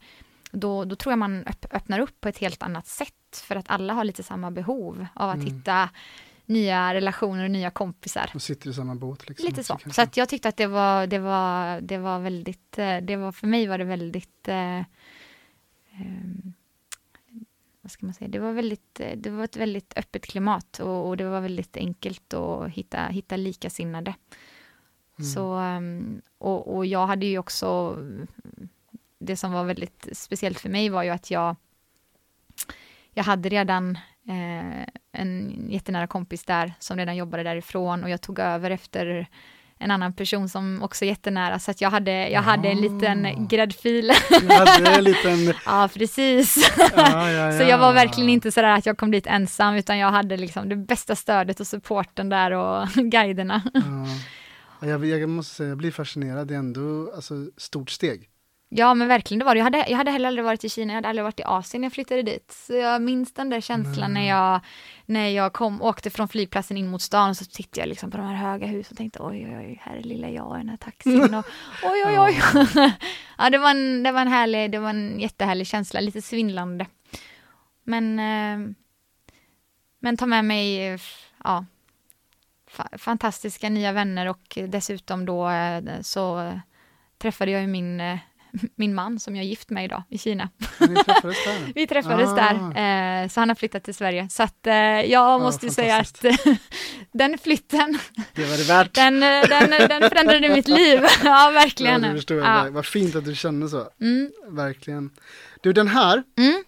[0.52, 3.70] då, då tror jag man öpp, öppnar upp på ett helt annat sätt, för att
[3.70, 5.46] alla har lite samma behov av att Mm.
[5.46, 5.88] hitta
[6.46, 8.30] nya relationer och nya kompisar.
[8.34, 9.46] Och sitter i samma båt liksom.
[9.46, 9.72] Lite så.
[9.72, 9.92] kanske.
[9.92, 13.32] Så att jag tyckte att det var, det var, det var väldigt, eh, det var,
[13.32, 14.78] för mig var det väldigt, eh,
[15.92, 16.52] ehm,
[17.82, 21.08] vad ska man säga, det var väldigt, eh, det var ett väldigt öppet klimat och,
[21.08, 24.10] och det var väldigt enkelt att hitta, hitta likasinnade.
[24.10, 24.18] Mm.
[25.24, 27.96] Så, ehm, och, och jag hade ju också,
[29.18, 31.56] det som var väldigt speciellt för mig var ju att jag,
[33.14, 38.38] jag hade redan eh, en jättenära kompis där som redan jobbade därifrån och jag tog
[38.38, 39.26] över efter
[39.80, 42.80] en annan person som också är jättenära så att jag hade, jag hade en Ah.
[42.80, 44.12] liten gräddfil.
[44.30, 45.54] Jag hade en liten...
[45.66, 46.74] ja, precis.
[46.96, 47.92] Ja, ja, Så jag var ja.
[47.92, 51.60] verkligen inte sådär att jag kom dit ensam utan jag hade liksom det bästa stödet
[51.60, 53.62] och supporten där och guiderna.
[54.80, 54.86] Ja.
[54.86, 56.48] Jag, jag måste säga, jag blir fascinerad.
[56.48, 58.28] Det är ändå alltså, stort steg.
[58.70, 59.58] Ja men verkligen det var det.
[59.58, 61.80] Jag hade, jag hade heller aldrig varit i Kina, jag hade aldrig varit i Asien
[61.80, 62.52] när jag flyttade dit.
[62.66, 64.60] Så jag minns den där känslan när jag,
[65.06, 68.16] när jag kom, åkte från flygplatsen in mot stan och så tittade jag liksom på
[68.16, 70.68] de här höga husen och tänkte oj oj oj, här är lilla jag i den
[70.68, 71.46] här taxin och
[71.82, 72.40] oj oj oj.
[73.38, 76.86] ja det var, en, det var en härlig, det var en jättehärlig känsla, lite svindlande.
[77.84, 78.74] Men, eh,
[79.98, 81.00] men ta med mig, eh,
[81.44, 81.64] ja,
[82.98, 86.52] fantastiska nya vänner och dessutom då eh, så
[87.18, 88.18] träffade jag ju min, eh,
[88.74, 90.48] min man som jag är gift med idag i Kina.
[90.78, 91.72] Träffades där?
[91.74, 92.34] Vi träffades Ah.
[92.34, 92.54] där,
[93.22, 94.28] eh, så han har flyttat till Sverige.
[94.28, 94.58] Så att
[95.06, 96.24] jag måste ju säga att
[97.12, 97.98] den flytten,
[98.34, 98.94] Det var det värt.
[98.94, 101.00] den, den, den förändrade mitt liv.
[101.24, 102.02] ja, verkligen.
[102.02, 102.36] Ja, förstår.
[102.38, 102.66] Ja.
[102.70, 103.88] Vad fint att du känner så.
[104.00, 104.32] Mm.
[104.48, 105.10] Verkligen.
[105.62, 106.64] Du, den här, Mm.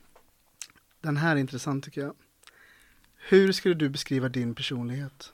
[1.02, 2.14] den här är intressant tycker jag.
[3.28, 5.32] Hur skulle du beskriva din personlighet?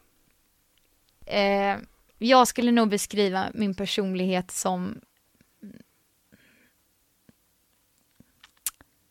[1.27, 1.79] Eh,
[2.19, 5.01] jag skulle nog beskriva min personlighet som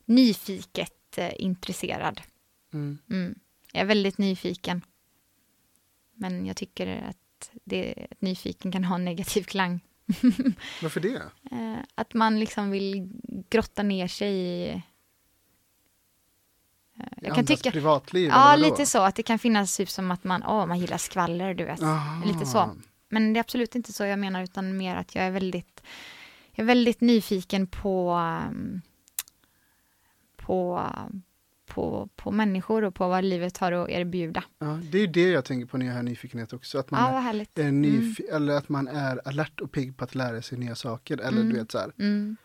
[0.06, 2.22] nyfiket eh, intresserad.
[2.74, 2.98] Mm.
[3.10, 3.40] Mm.
[3.72, 4.82] Jag är väldigt nyfiken.
[6.14, 9.80] Men jag tycker att det, att nyfiken kan ha en negativ klang.
[10.82, 11.22] Varför det?
[11.52, 13.10] Eh, att man liksom vill
[13.50, 14.82] grotta ner sig i...
[17.00, 17.72] Eh, I jag kan tycka...
[17.72, 18.30] privatliv?
[18.30, 19.02] Ja, lite så.
[19.02, 21.84] Att det kan finnas typ som att man, åh, man gillar skvaller, du vet.
[21.84, 22.26] Aha.
[22.26, 22.70] Lite så.
[23.10, 25.82] Men det är absolut inte så jag menar, utan mer att jag är väldigt,
[26.52, 28.16] jag är väldigt nyfiken på,
[28.50, 28.82] um,
[30.38, 30.90] på,
[31.68, 34.44] på, på människor och på vad livet har att erbjuda.
[34.60, 36.78] Ja, det är ju det jag tänker på när jag hör nyfikenhet också.
[36.80, 37.58] Att Ja, man vad härligt.
[37.60, 41.18] är nyf- eller att man är alert och pigg på att lära sig nya saker.
[41.18, 41.50] Eller Mm.
[41.50, 41.92] du vet så här.
[42.00, 42.38] Mm.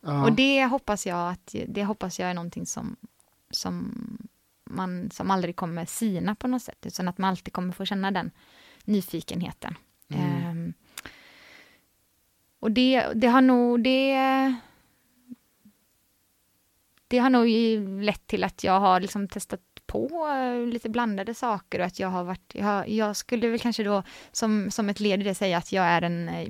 [0.00, 0.24] Ja.
[0.24, 2.96] Och det hoppas jag att, det hoppas jag är någonting som,
[3.54, 3.94] som
[4.64, 8.10] man, som aldrig kommer sina på något sätt, utan att man alltid kommer få känna
[8.10, 8.30] den
[8.84, 9.74] nyfikenheten.
[10.08, 10.46] Mm.
[10.46, 10.74] Ehm,
[12.60, 14.54] och det, det har nog, det,
[17.08, 17.48] det har nog
[18.02, 22.08] lett till att jag har liksom testat på eh, lite blandade saker och att jag
[22.08, 25.58] har varit, jag, jag skulle väl kanske då som, som ett led i det säga
[25.58, 26.48] att jag är en, eh,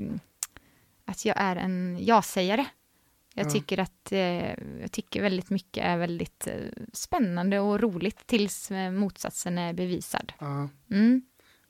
[1.04, 2.66] att jag är en ja-sägare.
[3.36, 3.50] Jag Ja.
[3.50, 6.54] tycker att, eh, jag tycker väldigt mycket är väldigt eh,
[6.92, 10.32] spännande och roligt tills eh, motsatsen är bevisad.
[10.90, 11.22] Mm.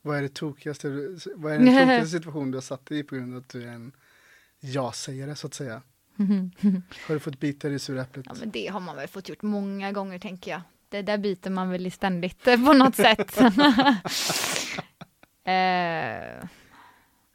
[0.02, 0.88] Vad är det tokigaste,
[1.34, 3.62] vad är den tokigaste situation du har satt dig i på grund av att du
[3.62, 3.92] är en
[4.60, 5.82] ja-sägare så att säga?
[7.06, 8.26] Har du fått bita dig i sura äpplet?
[8.28, 10.60] Ja, men det har man väl fått gjort många gånger, tänker jag.
[10.88, 13.40] Det där byter man väl i ständigt på något sätt.
[13.40, 13.50] eh,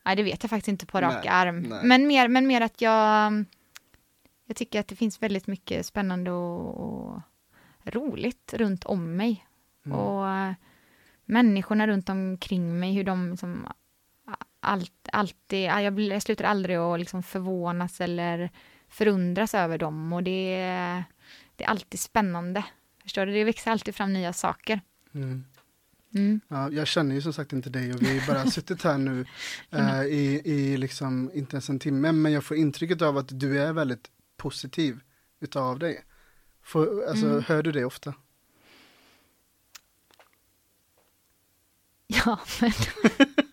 [0.06, 1.60] nej, det vet jag faktiskt inte på rak Nej, arm.
[1.62, 1.80] nej.
[1.84, 3.34] Men mer, men mer att jag,
[4.50, 6.78] jag tycker att det finns väldigt mycket spännande och,
[7.14, 7.22] och
[7.86, 9.46] roligt runt om mig.
[9.86, 9.98] Mm.
[9.98, 10.56] Och
[11.26, 13.68] människorna runt omkring mig, hur de som
[14.60, 18.50] allt, alltid, ja, jag, jag slutar aldrig att liksom förvånas eller
[18.88, 21.04] förundras över dem och det, är-
[21.56, 22.64] det är alltid spännande.
[23.04, 23.34] Förstår du?
[23.34, 24.82] Det växer alltid fram nya saker.
[25.14, 25.44] Mm.
[26.16, 26.42] Mm.
[26.48, 29.26] Ja, jag känner ju som sagt inte dig och vi har bara suttit här nu
[29.72, 33.60] eh, i, i liksom inte ens en timme men jag får intrycket av att du
[33.62, 34.08] är väldigt
[34.40, 35.00] positiv
[35.40, 36.06] utav dig.
[36.64, 37.44] Får, alltså, Mm.
[37.48, 38.14] Hör du det ofta?
[42.08, 42.72] Ja, men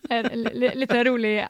[0.75, 1.47] lite rolig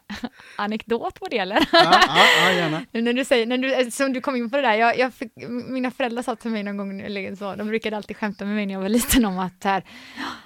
[0.55, 1.67] anekdot på det eller?
[1.71, 2.03] Ja,
[2.41, 4.97] ja, ja när du säger, när du, som du kom in på det där, jag,
[4.97, 5.31] jag fick,
[5.67, 8.65] mina föräldrar sa till mig någon gång, eller så, de brukade alltid skämta med mig
[8.65, 9.83] när jag var liten om att här,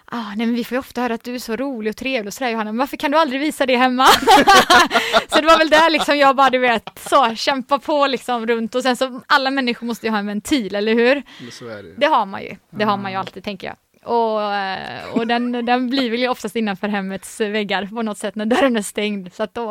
[0.06, 2.28] ah, nej men vi får ju ofta höra att du är så rolig och trevlig
[2.28, 4.06] och sådär Johanna, men varför kan du aldrig visa det hemma?
[5.28, 8.76] så det var väl där liksom jag bara, du vet, så kämpa på liksom runt
[8.76, 11.16] och sen så alla människor måste ju ha en ventil, eller hur?
[11.16, 11.52] Det
[11.84, 11.96] ju.
[11.98, 13.76] Det har man ju, det har man ju alltid tänker jag.
[14.04, 18.46] Och, eh, och den, den blir väl oftast innanför hemmets väggar på något sätt när
[18.46, 19.34] dörren är stängd.
[19.34, 19.66] Så att då,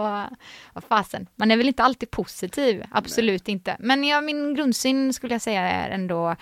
[0.72, 3.76] vad fasen, man är väl inte alltid positiv, absolut inte.
[3.78, 6.36] Men ja, min grundsyn skulle jag säga är ändå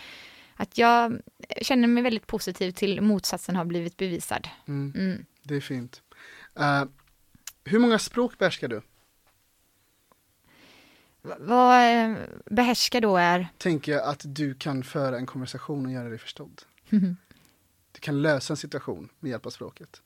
[0.57, 1.21] att jag
[1.63, 4.49] känner mig väldigt positiv till motsatsen har blivit bevisad.
[4.69, 5.25] Mm, Mm.
[5.43, 6.03] det är fint.
[6.59, 6.85] Eh,
[7.65, 8.83] hur många språk behärskar du?
[11.39, 16.09] Vad eh, behärska då är, Tänker jag att du kan föra en konversation och göra
[16.09, 16.63] dig förstådd.
[17.99, 20.03] Du kan lösa en situation med hjälp av språket.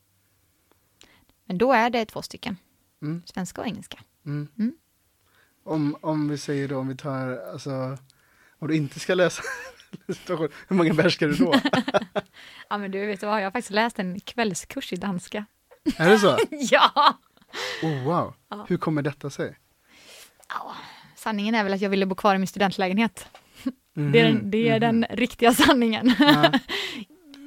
[1.44, 2.57] men då är det två stycken,
[3.02, 3.22] Mm.
[3.26, 3.98] svenska och engelska.
[4.26, 4.48] Mm.
[4.59, 4.74] Mm.
[5.64, 7.98] Om, om vi säger då, om vi tar, alltså,
[8.59, 9.42] om du inte ska lösa
[10.14, 11.55] situation, hur många behärskar du då?
[12.68, 15.44] Ja men du vet du vad, jag har faktiskt läst en kvällskurs i danska.
[15.96, 16.38] är det så?
[16.50, 17.18] ja!
[17.83, 18.35] Oh, wow.
[18.48, 18.66] Ja.
[18.68, 19.59] Hur kommer detta sig?
[20.48, 20.74] Ja,
[21.16, 23.26] sanningen är väl att jag ville bo kvar i min studentlägenhet.
[23.94, 26.14] Mhm, Det är, den, det är den riktiga sanningen.
[26.18, 26.52] Ja.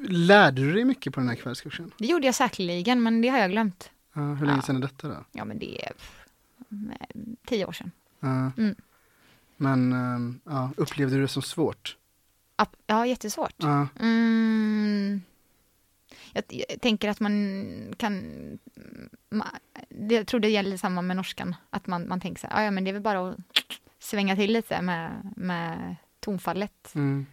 [0.09, 1.91] Lärde du dig mycket på den här kvällskursen?
[1.97, 3.89] Det gjorde jag säkerligen, men det har jag glömt.
[4.13, 4.61] Ja, hur länge Ja.
[4.61, 5.25] sedan är detta då?
[5.31, 5.91] Ja, men det är
[6.91, 7.91] eh, tio år sedan.
[8.19, 8.51] Ja.
[8.57, 8.75] Mm.
[9.57, 11.97] Men ehm, ja, upplevde du det som svårt?
[12.87, 13.53] Ja, jättesvårt.
[13.57, 15.21] Ja, Mm.
[16.33, 18.23] Jag, jag tänker att man kan...
[19.29, 19.45] Ma,
[19.89, 21.55] det, jag tror det gäller samma med norskan.
[21.69, 23.37] Att man, man tänker så här, "Ja, ja men det är väl bara att
[23.99, 26.91] svänga till lite med, med tonfallet.
[26.95, 27.25] mm,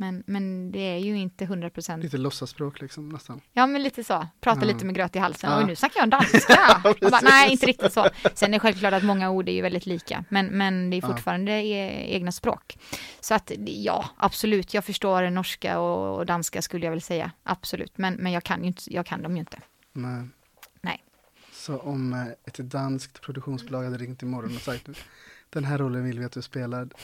[0.00, 2.02] Men, men det är ju inte 100 procent.
[2.04, 3.40] Lite låtsaspråk liksom nästan.
[3.52, 4.26] Ja, men lite så.
[4.40, 4.66] Prata Ja.
[4.66, 5.50] lite med gröt i halsen.
[5.50, 5.58] Ja.
[5.58, 6.82] Oj, nu snackar jag danska.
[7.00, 8.06] Jag bara, nej, inte riktigt så.
[8.34, 11.02] Sen är det självklart att många ord är ju väldigt lika, men, men det är
[11.02, 11.06] Ja.
[11.08, 12.78] fortfarande e- egna språk.
[13.20, 17.30] Så att ja, absolut, jag förstår norska och, och danska skulle jag väl säga.
[17.42, 19.58] Absolut, men, men jag kan ju inte, jag kan dem ju inte.
[19.92, 20.28] Nej.
[20.80, 21.04] Nej.
[21.52, 24.88] Så om eh, ett danskt produktionsbolag hade ringt imorgon och sagt
[25.50, 26.88] den här rollen vill vi att du spelar.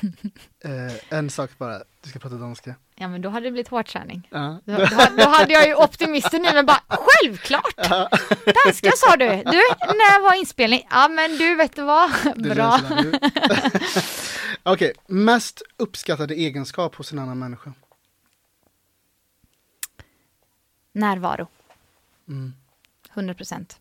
[0.64, 2.74] Eh, en sak bara, du ska prata danska.
[2.94, 4.28] Ja, men då hade det blivit hårdträning.
[4.30, 4.60] Ja.
[4.64, 7.76] Då, då, då hade jag ju optimisten i mig bara, självklart!
[8.64, 9.26] Danska sa du.
[9.26, 10.86] Du, när var inspelning?
[10.90, 12.10] Ja, men du, vet du vad?
[12.36, 12.80] Bra.
[14.62, 17.72] Okej, mest uppskattade egenskap hos en annan människa?
[20.92, 21.46] Närvaro,
[22.28, 22.52] Mm.
[23.14, 23.78] 100 procent.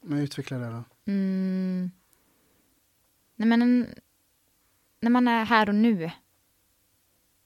[0.00, 0.84] Men utveckla det då.
[1.06, 1.90] Mm.
[3.36, 3.94] Nej, men en,
[5.00, 6.10] när man är här och nu.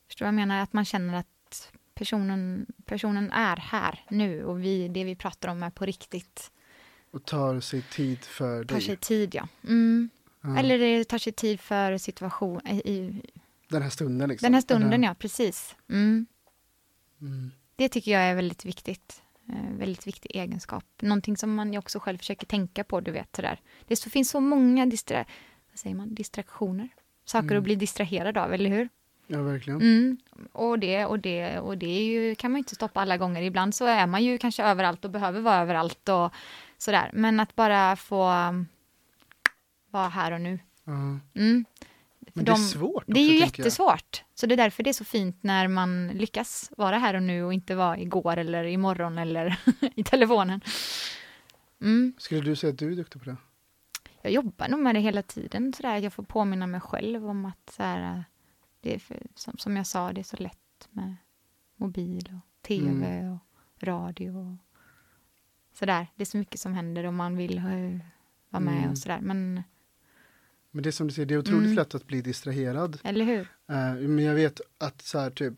[0.06, 0.62] Förstår du vad jag menar?
[0.62, 5.62] Att man känner att personen, personen är här nu och vi, det vi pratar om
[5.62, 6.52] är på riktigt.
[7.10, 8.84] Och tar sig tid för Tar dig.
[8.84, 9.48] sig tid, ja.
[9.64, 10.10] Mm.
[10.40, 10.58] Ja.
[10.58, 13.22] Eller det tar sig tid för situation, i, i
[13.68, 14.46] Den här stunden liksom.
[14.46, 15.76] den här stunden, Eller- ja, precis.
[15.88, 16.26] Mm.
[17.20, 17.50] Mm.
[17.76, 19.22] Det tycker jag är väldigt viktigt.
[19.48, 20.84] Eh, väldigt viktig egenskap.
[21.00, 23.60] Någonting som man ju också själv försöker tänka på, du vet sådär.
[23.86, 25.24] Det finns så många distra,
[25.80, 26.88] säger man, distraktioner.
[27.24, 27.58] Saker Mm.
[27.58, 28.88] att bli distraherad av, eller hur?
[29.26, 29.80] Ja, verkligen.
[29.80, 30.16] Mm.
[30.52, 33.42] Och det och det och det är ju, kan man ju inte stoppa alla gånger.
[33.42, 36.32] Ibland så är man ju kanske överallt och behöver vara överallt och
[36.78, 37.10] sådär.
[37.12, 38.66] Men att bara få um,
[39.90, 40.58] vara här och nu.
[40.86, 41.20] Mm.
[41.34, 41.64] Men
[42.34, 43.40] De- det är svårt Det är ju jag.
[43.58, 44.24] jättesvårt.
[44.34, 47.44] Så det är därför det är så fint när man lyckas vara här och nu
[47.44, 49.56] och inte vara igår eller imorgon eller
[49.94, 50.60] i telefonen.
[51.80, 52.12] Mm.
[52.18, 53.36] Skulle du säga att du är duktig på det?
[54.22, 55.72] Jag jobbar nog med det hela tiden.
[55.72, 55.98] Så där.
[55.98, 58.24] Jag får påminna mig själv om att så här,
[58.80, 61.16] det är för, som, som jag sa, det är så lätt med
[61.76, 63.32] mobil och tv Mm.
[63.32, 63.38] och
[63.82, 64.30] radio.
[64.30, 64.56] Och
[65.78, 66.06] sådär.
[66.16, 67.64] Det är så mycket som händer och man vill eh,
[68.48, 68.90] vara med Mm.
[68.90, 69.20] och sådär.
[69.20, 69.62] Men,
[70.70, 71.76] Men det är som du säger, det är otroligt Mm.
[71.76, 73.00] lätt att bli distraherad.
[73.04, 73.40] eller hur?
[73.68, 75.54] Eh, men jag vet att så här typ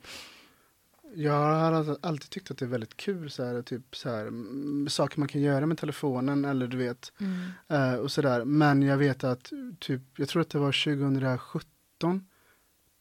[1.14, 4.88] jag har alltid tyckt att det är väldigt kul så här, typ så här, mm,
[4.88, 7.40] saker man kan göra med telefonen eller du vet Mm.
[7.68, 8.44] eh, och sådär.
[8.44, 12.26] Men jag vet att typ, jag tror att det var 2017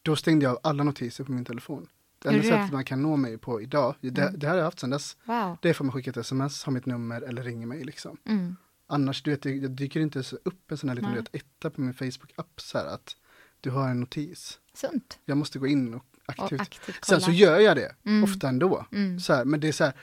[0.02, 1.88] då stängde jag av alla notiser på min telefon.
[2.20, 4.40] Det enda sättet man kan nå mig på idag, det, Mm.
[4.40, 5.58] det här har jag haft sedan dess, Wow.
[5.62, 8.18] det är för att man skickar ett sms, har mitt nummer eller ringer mig liksom.
[8.26, 8.56] Mm.
[8.88, 11.82] Annars, du vet, det, det dyker inte ens upp en sån här liten etta på
[11.82, 13.16] min Facebook-app så här att
[13.62, 14.60] du har en notis.
[14.74, 15.20] Sunt.
[15.26, 16.06] Jag måste gå in Och
[16.38, 16.62] aktivt.
[16.62, 17.06] aktivt.
[17.06, 18.24] Sen så gör jag det, Mm.
[18.24, 18.86] ofta ändå.
[18.92, 19.20] Mm.
[19.20, 19.94] Så här, men det är så här,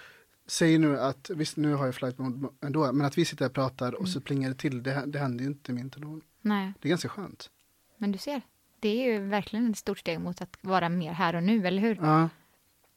[0.47, 3.53] säg nu att, visst nu har jag flight mode ändå, men att vi sitter och
[3.53, 4.13] pratar och Mm.
[4.13, 6.21] så plingar det till, det, det händer ju inte i min telefon.
[6.41, 7.51] Nej, Det är ganska skönt.
[7.97, 8.43] men du ser.
[8.81, 11.83] Det är ju verkligen ett stort steg mot att vara mer här och nu, eller
[11.83, 11.97] hur?
[12.03, 12.29] Ja,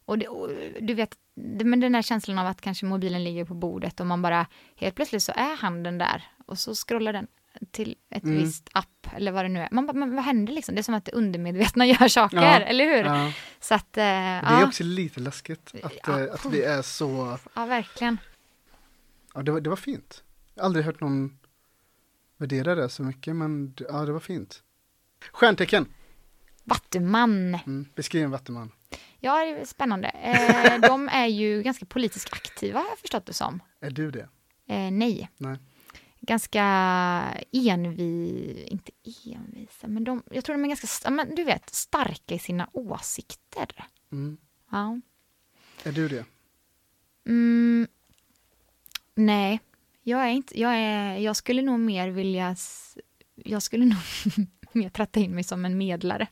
[0.05, 0.49] Och, det, och
[0.81, 4.07] du vet, det, men den här känslan av att kanske mobilen ligger på bordet och
[4.07, 7.27] man bara helt plötsligt så är handen där och så scrollar den
[7.71, 8.37] till ett Mm.
[8.37, 9.67] visst app eller vad det nu är.
[9.71, 10.75] Man men vad händer liksom?
[10.75, 13.03] Det är som att det undermedvetna gör saker, Ja, eller hur?
[13.05, 13.33] ja.
[13.59, 17.37] Så att, eh, det är ja, också lite läskigt att, eh, att vi är så,
[17.53, 18.17] ja, verkligen.
[19.33, 20.23] ja det var, det var fint.
[20.53, 21.39] Jag har aldrig hört någon
[22.37, 24.63] värdera det så mycket, men ja det var fint.
[25.31, 25.85] Stjärntecken,
[26.63, 27.55] Vattuman.
[27.65, 27.85] mm.
[27.95, 28.71] beskriv en vattenman.
[29.19, 30.07] Ja, det är spännande.
[30.07, 33.59] Eh, de är ju ganska politiskt aktiva, har jag förstått det som.
[33.81, 34.27] Är du det?
[34.67, 35.29] Eh, nej.
[35.37, 35.57] Nej.
[36.21, 36.63] Ganska
[37.51, 38.91] envi, inte
[39.25, 43.85] envisa, men de, jag tror de är ganska, men du vet, starka i sina åsikter.
[44.11, 44.37] Mm.
[44.71, 44.99] Ja.
[45.83, 46.25] Är du det?
[47.27, 47.87] Mm,
[49.15, 49.59] nej,
[50.03, 52.55] jag är inte, jag är, jag skulle nog mer vilja,
[53.35, 53.99] jag skulle nog
[54.71, 56.27] mer tratta in mig som en medlare.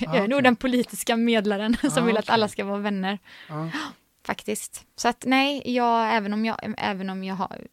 [0.00, 0.42] jag är nog okej.
[0.42, 3.18] den politiska medlaren som Ah, vill att alla ska vara vänner.
[3.48, 3.70] Ja.
[4.24, 4.86] Faktiskt.
[4.96, 7.66] Så att nej, jag, även, om jag, även, om jag har,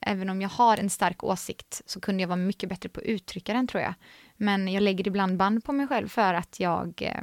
[0.00, 3.06] även om jag har en stark åsikt så kunde jag vara mycket bättre på att
[3.06, 3.94] uttrycka den tror jag.
[4.36, 7.22] Men jag lägger ibland band på mig själv för att jag, eh,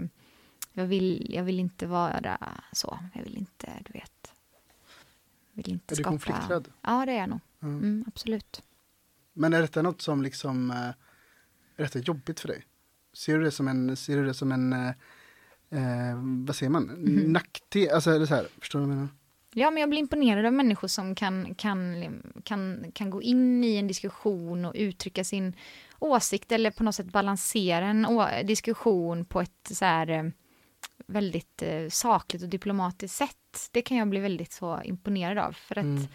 [0.73, 2.37] jag, vill, jag vill inte vara
[2.71, 2.99] så.
[3.13, 4.33] Jag vill inte, du vet.
[5.53, 6.09] Vill inte Är du skapa...
[6.09, 6.67] konflikträdd?
[6.81, 7.39] Ja, det är jag nog.
[7.59, 7.67] Ja.
[7.67, 8.61] Mm, absolut.
[9.33, 10.77] Men är detta något som liksom, eh,
[11.77, 12.65] är detta jobbigt för dig?
[13.13, 14.87] Ser du det som en, ser du det som en, eh,
[15.69, 16.15] eh,
[16.47, 17.31] vad säger man, Mhm.
[17.33, 17.89] nackdel?
[17.89, 19.13] Alltså är det så här, förstår du vad jag menar?
[19.59, 22.05] Ja, men jag blir imponerad av människor som kan, kan,
[22.43, 25.53] kan, kan gå in i en diskussion och uttrycka sin
[25.99, 28.07] åsikt eller på något sätt balansera en
[28.45, 30.23] diskussion på ett så här eh,
[31.07, 33.69] väldigt eh, sakligt och diplomatiskt sätt.
[33.71, 35.51] Det kan jag bli väldigt så imponerad av.
[35.51, 36.07] För att Mm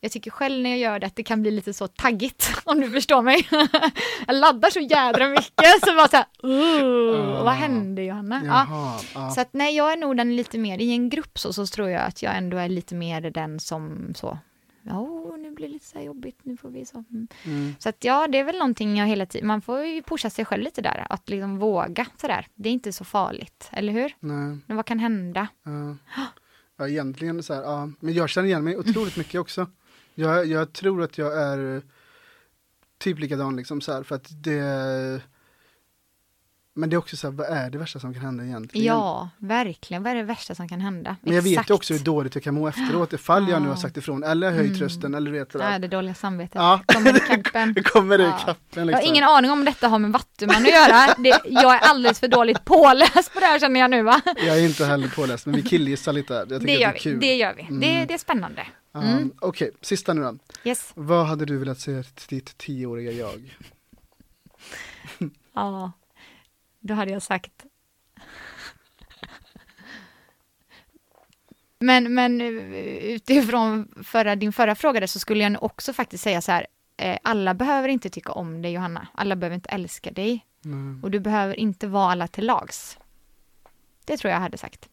[0.00, 2.80] jag tycker själv när jag gör det att det kan bli lite så taggigt, om
[2.80, 3.48] du förstår mig.
[4.26, 8.42] jag laddar så jädra mycket, så bara så här, uh, vad hände Johanna?
[8.44, 8.66] Ja.
[8.68, 9.30] Jaha, ja.
[9.30, 11.88] Så att nej, jag är nog den lite mer, i en grupp så, så tror
[11.90, 14.38] jag att jag ändå är lite mer den som så,
[14.82, 17.04] ja, nu blir det lite så här jobbigt, nu får vi så.
[17.10, 17.28] Mm.
[17.44, 17.74] Mm.
[17.78, 20.44] Så att ja, det är väl någonting jag hela tiden, man får ju pusha sig
[20.44, 22.46] själv lite där, att liksom våga sådär.
[22.54, 24.14] Det är inte så farligt, eller hur?
[24.20, 25.48] Nej, Men vad kan hända?
[25.64, 25.96] ja.
[26.78, 27.90] ja, egentligen så här, ja.
[28.00, 29.66] Men jag känner igen mig otroligt mycket också.
[30.20, 31.82] Jag, jag tror att jag är
[32.98, 35.20] typ likadan liksom så här, för att det
[36.74, 38.86] men det är också så här, vad är det värsta som kan hända egentligen?
[38.86, 40.02] Ja, verkligen.
[40.02, 41.16] Vad är det värsta som kan hända?
[41.22, 41.70] Men jag vet Exakt.
[41.70, 43.80] ju också hur dåligt jag kan må efteråt ifall jag nu har Ja.
[43.80, 44.80] sagt ifrån eller höjt Mm.
[44.80, 45.72] rösten eller vet sådär.
[45.72, 46.54] Ja, det dåliga samvetet.
[46.54, 46.80] Ja.
[46.86, 47.72] Kommer i kappen.
[47.74, 48.32] Det kommer det Ja.
[48.38, 49.02] kappen Jag liksom.
[49.04, 51.14] har ingen aning om detta har med vattuman att göra.
[51.18, 54.20] Det, jag är alldeles för dåligt påläst på det här känner jag nu va?
[54.46, 56.34] Jag är inte heller påläst men vi killgissar lite.
[56.34, 56.98] Jag Det gör det är vi.
[56.98, 57.20] kul.
[57.20, 57.62] Det gör vi.
[57.62, 58.06] Det, Mm.
[58.06, 58.66] det är spännande.
[59.02, 59.32] Mm.
[59.40, 60.38] Okej, sista nu då.
[60.64, 60.92] Yes.
[60.94, 63.56] Vad hade du velat säga till ditt tioåriga jag?
[65.52, 65.92] Ja,
[66.80, 67.66] då hade jag sagt.
[71.78, 72.46] Men, men eh,
[73.04, 76.66] utifrån förra, din förra fråga där så skulle jag också faktiskt säga så här.
[76.96, 79.08] Eh, alla behöver inte tycka om dig Johanna.
[79.14, 80.46] Alla behöver inte älska dig.
[80.64, 81.00] Mm.
[81.04, 82.98] Och du behöver inte vara alla till lags.
[84.04, 84.88] Det tror jag hade sagt.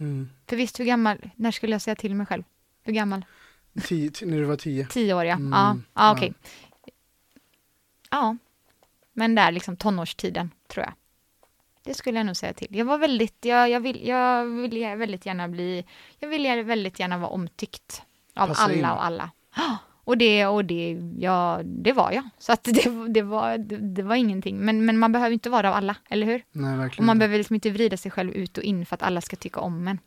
[0.00, 0.30] Mm.
[0.46, 2.42] För visst, hur gammal, när skulle jag säga till mig själv?
[2.84, 3.24] Hur gammal?
[3.84, 4.86] Tio, när du var tio.
[4.86, 5.34] Tio år ja.
[5.34, 6.12] Mm, Ja, ja.
[6.12, 6.32] okej.
[8.10, 8.36] Ja.
[9.12, 10.94] Men där liksom tonårstiden, tror jag.
[11.84, 12.76] Det skulle jag nog säga till.
[12.76, 15.84] Jag var väldigt, jag, jag, vill, jag ville väldigt gärna bli,
[16.18, 18.02] jag ville väldigt gärna vara omtyckt
[18.34, 18.84] av Passa alla in.
[18.84, 19.30] och alla.
[20.06, 22.28] Och det, och det, ja, det var jag.
[22.38, 24.58] Så att det, det, var, det, det var ingenting.
[24.58, 26.44] Men, men man behöver inte vara av alla, eller hur?
[26.52, 27.18] Nej, Och verkligen man inte.
[27.18, 29.88] behöver liksom inte vrida sig själv ut och in för att alla ska tycka om
[29.88, 29.98] en.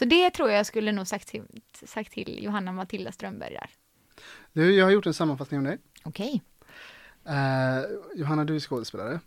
[0.00, 3.70] Så det tror jag skulle nog sagt till, sagt till Johanna Matilda Strömberg där.
[4.52, 5.78] Du, jag har gjort en sammanfattning om dig.
[6.04, 6.42] Okej.
[7.24, 7.84] Eh,
[8.14, 9.20] Johanna, du är skådespelare.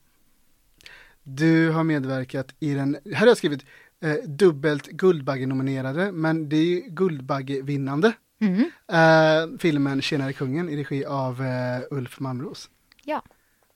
[1.24, 3.66] Du har medverkat i den, här har jag skrivit
[4.00, 8.14] eh, dubbelt Guldbagge-nominerade, men det är ju Guldbagge-vinnande.
[8.40, 8.60] Mm.
[8.88, 12.70] Eh, filmen Tjenare kungen i regi av eh, Ulf Malmros.
[13.04, 13.24] Ja.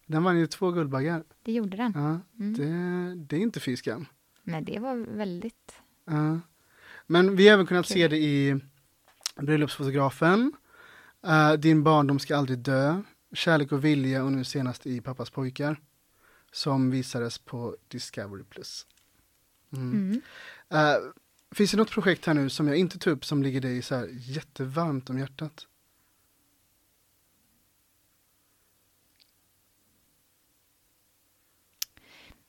[0.05, 1.23] Den vann ju två Guldbaggar.
[1.43, 1.91] Det gjorde den.
[1.95, 2.53] Ja, Mm.
[2.53, 3.77] det, det är inte fy.
[4.43, 5.81] Men det var väldigt...
[6.05, 6.39] Ja.
[7.07, 7.93] Men vi har även kunnat Kul.
[7.93, 8.59] se det i
[9.35, 10.53] Bröllopsfotografen,
[11.27, 13.01] eh, Din barndom ska aldrig dö,
[13.33, 15.81] Kärlek och vilja och nu senast i Pappas pojkar.
[16.51, 18.43] Som visades på Discovery+.
[19.73, 19.91] Mm.
[19.91, 20.21] Mm.
[20.69, 20.97] Eh,
[21.51, 23.95] finns det något projekt här nu som jag inte tog upp som ligger dig så
[23.95, 25.67] här jättevarmt om hjärtat?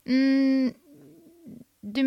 [0.04, 0.74] Mm,
[1.94, 2.02] du,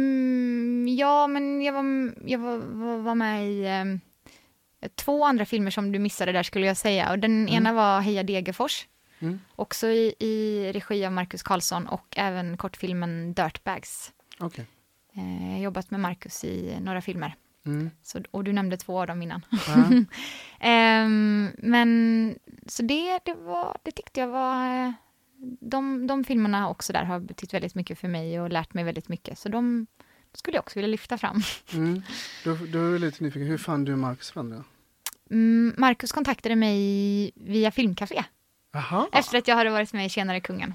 [0.89, 2.57] ja, men jag var, jag var,
[2.97, 7.11] var, med i eh, två andra filmer som du missade där skulle jag säga.
[7.11, 8.87] Och den ena var Heja Degerfors.
[9.19, 9.39] Mm.
[9.55, 14.11] Också i, i regi av Marcus Karlsson och även kortfilmen Dirtbags.
[14.39, 14.65] Okej.
[15.15, 17.35] Eh, jag har jobbat med Marcus i några filmer.
[17.65, 17.89] Mm.
[18.03, 19.45] Så, och du nämnde två av dem innan.
[20.59, 24.93] Ehm, men så det, det, var, det tyckte jag var...
[25.60, 29.10] De, de filmerna också där har betytt väldigt mycket för mig och lärt mig väldigt
[29.10, 29.39] mycket.
[29.39, 29.88] Så de
[30.34, 31.41] skulle jag också vilja lyfta fram.
[31.73, 32.01] Mm.
[32.43, 34.63] Då, då är lite nyfiken, hur fann du Marcus varandra?
[35.32, 38.23] Mm, Marcus kontaktade mig via Filmcafé
[38.71, 40.73] Jaha, efter att jag hade varit med i Tjenare kungen.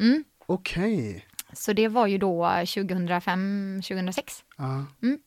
[0.00, 0.24] Mm.
[0.46, 1.26] okej.
[1.52, 4.44] Så det var ju då 2005, 2006.
[4.56, 4.84] Ja.
[5.02, 5.18] Ehm,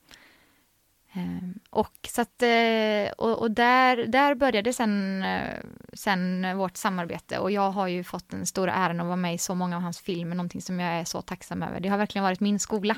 [1.69, 5.57] Och, så att, eh, och, och där, där började sen, eh,
[5.93, 9.37] sen vårt samarbete och jag har ju fått den stora äran att vara med i
[9.37, 11.79] så många av hans filmer, någonting som jag är så tacksam över.
[11.79, 12.95] Det har verkligen varit min skola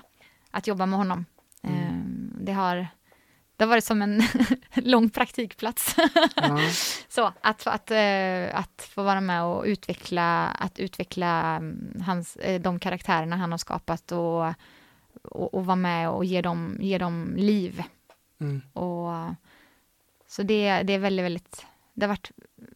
[0.52, 1.26] att jobba med honom.
[1.64, 2.88] Ehm, Det, har,
[3.58, 4.24] det har varit som en
[4.76, 5.96] lång praktikplats.
[6.36, 6.60] Ja.
[7.10, 12.80] Så att, att, eh, att få vara med och utveckla, att utveckla mm, hans, de
[12.80, 14.46] karaktärerna han har skapat och,
[15.24, 17.84] och, och vara med och ge dem, ge dem liv.
[18.40, 18.62] Mm.
[18.74, 19.36] Och,
[20.28, 22.32] så det, det är väldigt, väldigt, det har varit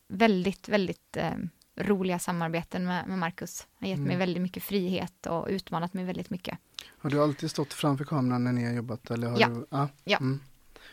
[0.07, 1.31] väldigt, väldigt eh,
[1.75, 3.67] roliga samarbeten med, med Marcus.
[3.79, 4.19] Han har gett mig Mm.
[4.19, 6.57] väldigt mycket frihet och utmanat mig väldigt mycket.
[6.97, 9.11] Har du alltid stått framför kameran när ni har jobbat?
[9.11, 9.47] Eller har Ja.
[9.47, 9.89] Du, ja.
[10.03, 10.17] Ja.
[10.17, 10.39] Mm.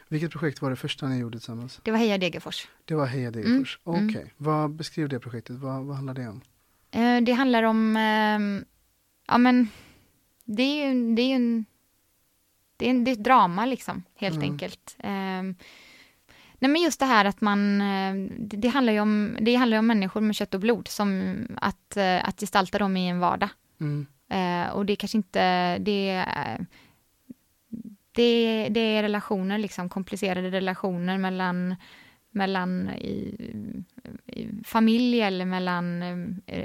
[0.09, 1.81] Vilket projekt var det första ni gjorde tillsammans?
[1.83, 2.69] Det var Heja Degerfors.
[2.85, 3.79] Det var Heja Degerfors.
[3.87, 4.09] Mm.
[4.09, 5.57] Okej, vad beskriv det projektet?
[5.57, 6.41] Vad, vad handlar det om?
[6.91, 8.67] Eh, det handlar om, eh,
[9.27, 9.69] ja men,
[10.45, 11.65] det är ju, det är ju en,
[12.77, 14.51] det är, det är ett drama liksom, helt Mm.
[14.51, 14.97] enkelt.
[14.99, 15.43] Eh,
[16.59, 19.79] nej men just det här att man, eh, det, det handlar ju om, det handlar
[19.79, 23.49] om människor med kött och blod, som att, eh, att gestalta dem i en vardag.
[23.81, 24.07] Mm.
[24.29, 26.25] Eh, och det kanske inte, det,
[28.17, 31.75] Det, det är relationer, liksom komplicerade relationer mellan,
[32.31, 33.35] mellan i,
[34.27, 36.03] i familj eller mellan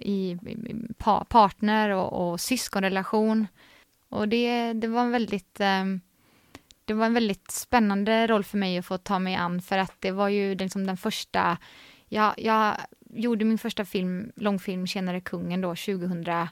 [0.01, 3.47] i, i pa, partner och, och syskonrelation.
[4.09, 5.85] Och det, det var en väldigt eh,
[6.89, 9.93] det var en väldigt spännande roll för mig att få ta mig an för att
[9.99, 11.57] det var ju liksom den första
[12.07, 12.77] jag, jag
[13.09, 16.51] gjorde min första film, långfilm Tjenare kungen då 2005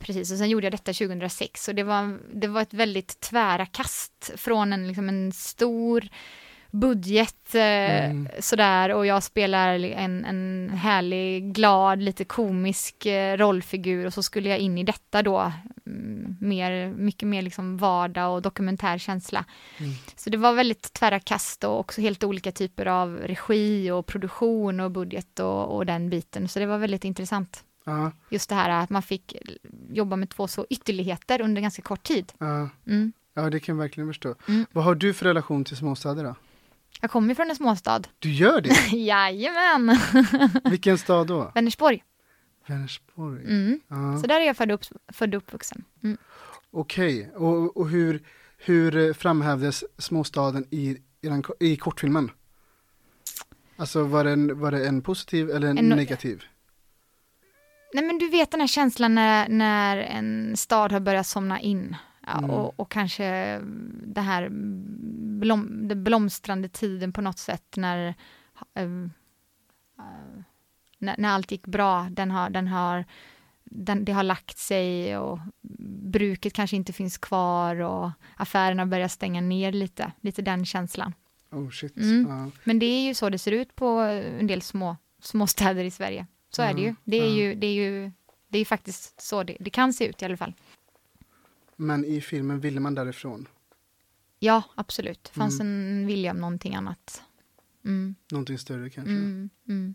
[0.00, 3.66] precis och sen gjorde jag detta 2006 och det var, det var ett väldigt tvära
[3.66, 6.08] kast från en, liksom en stor
[6.74, 8.28] budget eh, mm.
[8.40, 14.48] sådär och jag spelar en, en härlig, glad, lite komisk eh, rollfigur och så skulle
[14.48, 15.52] jag in i detta då
[15.86, 19.44] mm, mer, mycket mer liksom vardag och dokumentär känsla.
[19.78, 19.92] Mm.
[20.16, 24.80] Så det var väldigt tvära kast och också helt olika typer av regi och produktion
[24.80, 26.48] och budget och, och den biten.
[26.48, 27.64] Så det var väldigt intressant.
[27.88, 28.08] Uh.
[28.30, 29.36] Just det här att man fick
[29.90, 32.32] jobba med två så ytterligheter under ganska kort tid.
[32.42, 33.06] Uh.
[33.34, 34.34] Ja, det kan jag verkligen förstå.
[34.48, 34.66] Mm.
[34.72, 36.34] Vad har du för relation till småstäder då?
[37.00, 38.02] Jag kommer från en småstad.
[38.18, 38.96] Du gör det?
[38.96, 39.98] Jajamän!
[40.64, 41.52] Vilken stad då?
[41.54, 42.04] Vänersborg.
[42.66, 43.44] Vänersborg.
[43.44, 43.80] Mm.
[43.88, 44.18] Ja.
[44.20, 44.82] Så där är jag född, upp,
[45.12, 45.84] född och uppvuxen.
[46.02, 46.18] Mm.
[46.70, 47.46] Okej, okay.
[47.46, 48.22] och, och hur,
[48.58, 52.30] hur framhävdes småstaden i, i, den, i kortfilmen?
[53.76, 56.44] Alltså var det, en, var det en positiv eller en, en negativ?
[57.94, 61.96] Nej men du vet den här känslan när, när en stad har börjat somna in.
[62.26, 62.50] Ja, mm.
[62.50, 63.60] och, och, kanske
[64.06, 64.48] det här
[65.40, 68.14] blom, det blomstrande tiden på något sätt när,
[68.74, 68.88] äh,
[70.98, 73.04] när, när, allt gick bra, den har, den har,
[73.64, 75.38] den, det har lagt sig och
[76.10, 81.14] bruket kanske inte finns kvar och affärerna börjar stänga ner lite, lite den känslan.
[81.50, 81.96] Oh shit.
[81.96, 82.26] Mm.
[82.26, 82.48] Uh.
[82.64, 83.86] Men det är ju så det ser ut på
[84.40, 86.26] en del små, små städer i Sverige.
[86.50, 86.68] Så uh.
[86.68, 86.94] är det ju.
[87.04, 88.12] Det är ju, det är ju,
[88.48, 90.54] det är faktiskt så det, det kan se ut i alla fall.
[91.76, 93.48] Men i filmen ville man därifrån?
[94.38, 95.24] Ja, absolut.
[95.24, 96.00] Det fanns mm.
[96.00, 97.22] en vilja om någonting annat.
[97.84, 98.14] Mm.
[98.30, 99.12] Någonting större kanske?
[99.12, 99.50] Mm.
[99.68, 99.94] Mm.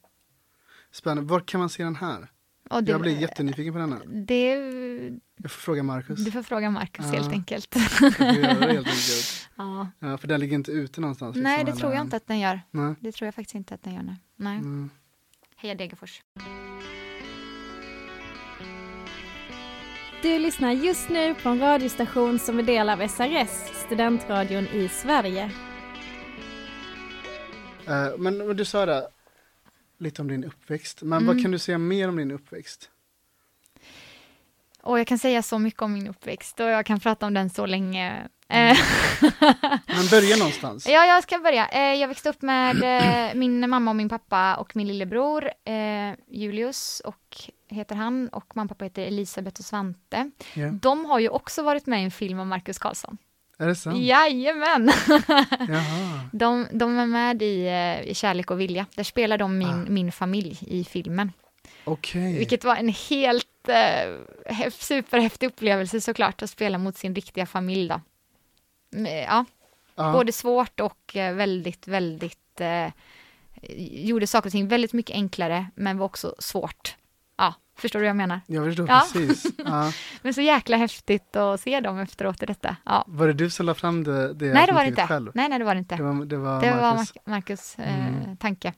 [0.91, 1.29] Spännande.
[1.29, 2.27] Var kan man se den här?
[2.69, 3.99] Det, jag blir jättenyfiken på denna.
[4.05, 4.53] Det,
[5.37, 6.25] jag får fråga Marcus.
[6.25, 7.11] Du får fråga Marcus ja.
[7.11, 7.75] helt enkelt.
[7.75, 8.21] helt
[8.61, 8.87] enkelt.
[9.55, 9.87] Ja.
[9.99, 10.17] ja.
[10.17, 11.35] För den ligger inte ute någonstans?
[11.35, 12.61] Liksom, nej, det tror jag inte att den gör.
[12.71, 12.95] Nej.
[12.99, 14.03] Det tror jag faktiskt inte att den gör.
[14.03, 14.17] Nej.
[14.35, 14.57] nej.
[14.57, 14.89] Mm.
[15.55, 16.21] Heja Degerfors.
[20.21, 23.49] Du lyssnar just nu på en radiostation som är del av SRS,
[23.85, 25.51] studentradion i Sverige.
[27.89, 29.07] Uh, men, du sa det,
[29.97, 31.01] lite om din uppväxt.
[31.01, 31.27] Men mm.
[31.27, 32.89] vad kan du säga mer om din uppväxt?
[34.81, 37.49] Och jag kan säga så mycket om min uppväxt och jag kan prata om den
[37.49, 38.27] så länge.
[38.47, 38.75] Mm.
[39.87, 40.87] Men börja någonstans.
[40.87, 41.67] Ja, jag ska börja.
[41.67, 45.51] Eh, jag växte upp med eh, min mamma och min pappa och min lillebror
[46.27, 50.31] Julius och heter han och mamma och pappa heter Elisabeth och Svante.
[50.55, 50.73] Yeah.
[50.73, 53.17] De har ju också varit med i en film om Marcus Karlsson.
[53.57, 53.97] Är det sant?
[53.97, 54.91] Jajamän!
[55.69, 56.29] Jaha.
[56.31, 57.69] De, de är med i,
[58.09, 58.85] i Kärlek och vilja.
[58.95, 59.85] Där spelar de min, ah.
[59.89, 61.31] min familj i filmen.
[61.85, 62.37] Okay.
[62.37, 68.01] Vilket var en helt eh, superhäftig upplevelse såklart, att spela mot sin riktiga familj då.
[69.27, 69.45] Ja,
[69.95, 70.13] ah.
[70.13, 72.91] både svårt och eh, väldigt, väldigt eh,
[73.77, 76.95] gjorde saker och ting väldigt mycket enklare, men var också svårt.
[77.79, 78.41] Förstår du vad jag menar?
[78.47, 79.05] Jag förstår ja.
[79.13, 79.45] precis.
[79.65, 79.91] Ja.
[80.21, 82.75] men så jäkla häftigt att se dem efteråt i detta.
[82.85, 83.03] Ja.
[83.07, 85.07] Var det du som la fram det, det Nej, det var det inte.
[85.07, 85.31] Själv?
[85.35, 85.95] Nej, nej, det var det inte.
[85.95, 88.37] Det var, det var det Marcus, var Marcus eh, mm.
[88.37, 88.73] tanke.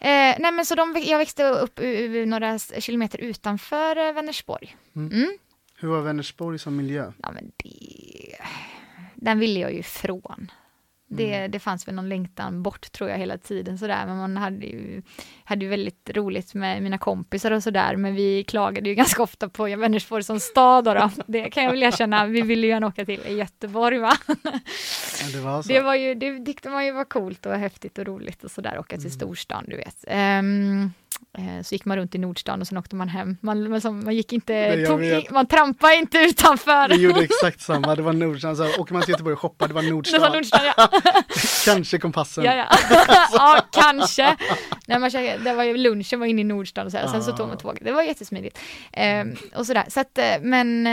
[0.00, 1.80] Eh, nej, men så de, jag växte upp
[2.26, 4.76] några kilometer utanför eh, Vänersborg.
[4.96, 5.12] Mm.
[5.12, 5.38] Mm.
[5.80, 7.12] Hur var Vänersborg som miljö?
[7.22, 8.36] Ja, men det,
[9.14, 10.50] den ville jag ju ifrån.
[11.10, 11.50] Det, mm.
[11.50, 15.02] det fanns väl någon längtan bort tror jag hela tiden sådär, men man hade ju,
[15.44, 19.48] hade ju väldigt roligt med mina kompisar och sådär, men vi klagade ju ganska ofta
[19.48, 21.10] på Vänersborg som stad då, då.
[21.26, 24.16] Det kan jag väl erkänna, vi ville ju gärna åka till Göteborg va.
[25.32, 25.68] Det var så.
[25.68, 28.78] Det var ju, det tyckte man ju var coolt och häftigt och roligt och sådär,
[28.78, 29.10] åka till mm.
[29.10, 30.04] storstan du vet.
[30.08, 30.92] Um,
[31.64, 33.36] så gick man runt i Nordstan och sen åkte man hem.
[33.40, 36.88] Man, man, man gick inte, tog, man trampade inte utanför.
[36.88, 39.74] Vi gjorde exakt samma, det var Nordstan, så åker man till Göteborg och shoppar, det
[39.74, 40.20] var Nordstan.
[40.20, 40.90] Det var Nordstan ja.
[41.64, 42.44] kanske kompassen.
[42.44, 42.66] Ja, ja.
[43.32, 44.36] ja kanske.
[44.86, 47.22] Nej, man käkade, det var ju lunchen var inne i Nordstan och så här, sen
[47.22, 47.84] så tog man tåget.
[47.84, 48.58] Det var jättesmidigt.
[48.92, 50.86] Eh, och sådär, så att, eh, men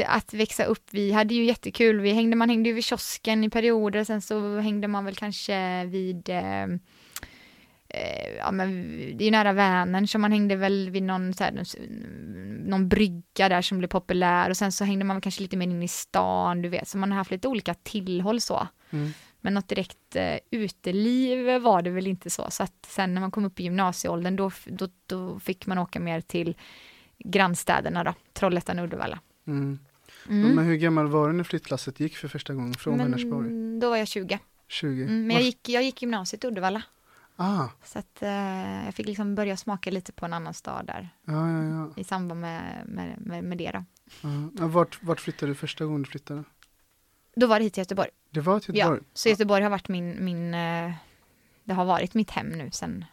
[0.00, 3.44] eh, att växa upp, vi hade ju jättekul, vi hängde, man hängde ju vid kiosken
[3.44, 6.66] i perioder, sen så hängde man väl kanske vid eh, eh,
[8.38, 11.64] ja men det är ju nära Vänern så man hängde väl vid någon, så här,
[12.68, 15.82] någon brygga där som blev populär och sen så hängde man kanske lite mer in
[15.82, 18.68] i stan, du vet, så man har haft lite olika tillhåll så.
[18.90, 19.10] Mm.
[19.40, 23.30] Men något direkt eh, uteliv var det väl inte så, så att sen när man
[23.30, 26.56] kom upp i gymnasieåldern då, då, då fick man åka mer till
[27.18, 29.20] grannstäderna då, Trollhättan och Uddevalla.
[29.46, 29.78] Mm.
[30.28, 30.54] Mm.
[30.54, 33.80] Men hur gammal var du när flyttlasset gick för första gången från Vänersborg?
[33.80, 34.38] Då var jag 20.
[34.68, 35.02] 20?
[35.02, 36.82] Mm, men jag gick, jag gick gymnasiet i Uddevalla.
[37.42, 41.08] Ah, Så att eh, jag fick liksom börja smaka lite på en annan stad där
[41.24, 41.90] ja, ja, ja.
[41.96, 43.84] i samband med, med, med, med det då.
[44.58, 44.66] ja.
[44.66, 46.44] Vart, vart flyttade du första gången du flyttade?
[47.36, 48.08] Då var det hit till Göteborg.
[48.30, 49.02] Det var till Ja, Göteborg?
[49.14, 50.92] så Göteborg har varit min, min eh,
[51.64, 53.04] det har varit mitt hem nu sen,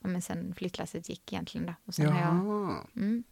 [0.00, 1.74] ja, men sen flyttlasset gick egentligen då.
[1.84, 2.86] Och sen har jag, Jaha.
[2.96, 3.24] mm,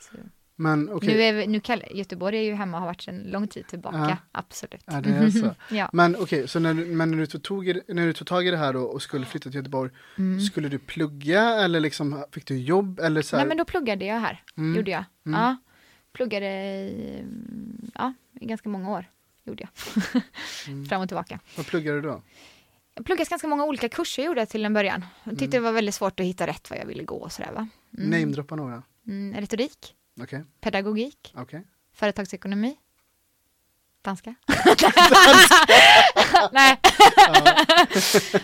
[0.00, 0.16] så.
[0.60, 3.48] Men okej, Nu är nu kall, Göteborg är ju hemma och har varit sedan lång
[3.48, 4.16] tid tillbaka, Ja.
[4.32, 4.82] absolut.
[4.86, 5.54] Ja, det är så.
[5.74, 5.90] ja.
[5.92, 8.56] men okej, så när, men när, du tog, i- när du tog tag i det
[8.56, 10.40] här då och skulle flytta till Göteborg, Mm.
[10.40, 13.44] skulle du plugga eller liksom fick du jobb eller så här?
[13.44, 14.76] Nej men då pluggade jag här, Mm.
[14.76, 15.04] gjorde jag.
[15.26, 15.40] Mm.
[15.40, 15.56] Ja,
[16.12, 19.04] pluggade i, mm, ja, i ganska många år,
[19.44, 20.22] gjorde jag.
[20.68, 20.86] Mm.
[20.86, 21.40] Fram och tillbaka.
[21.56, 22.22] Vad pluggade du då?
[22.94, 25.04] Jag pluggade ganska många olika kurser gjorde jag till en början.
[25.24, 27.52] Jag tyckte det var väldigt svårt att hitta rätt vad jag ville gå och sådär
[27.52, 27.68] va.
[27.98, 28.10] Mm.
[28.10, 28.82] Namedroppa några.
[29.06, 31.62] Mm, retorik, Okej, pedagogik, okej.
[31.94, 32.76] företagsekonomi,
[34.02, 34.34] danska.
[36.52, 36.78] Nej.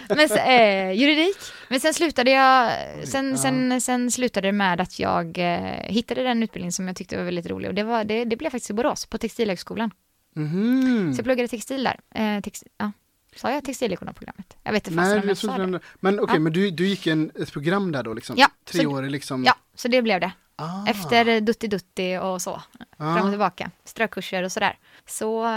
[0.09, 1.37] Men eh, juridik.
[1.69, 2.73] Men sen slutade jag,
[3.09, 7.17] sen, sen, sen slutade det med att jag eh, hittade den utbildning som jag tyckte
[7.17, 9.91] var väldigt rolig och det, var, det, det blev faktiskt i Borås på Textilhögskolan.
[10.37, 11.13] Mhm.
[11.15, 12.01] Så jag pluggade textil där.
[12.15, 12.93] Eh, tex, ja.
[13.37, 14.57] Sa jag textilekonomprogrammet?
[14.63, 15.81] Jag vet inte Nej, fastän om jag sa det.
[16.01, 16.41] Men okej, Ja.
[16.41, 18.37] men du, du gick en, ett program där då liksom?
[18.39, 19.45] Ja, Tre så- år liksom?
[19.45, 20.33] Ja, så det blev det.
[20.57, 20.87] Ah.
[20.87, 22.63] Efter Dutti Dutti och så.
[22.97, 23.15] Ah.
[23.15, 24.79] fram och tillbaka, strökurser och sådär.
[25.07, 25.51] Så,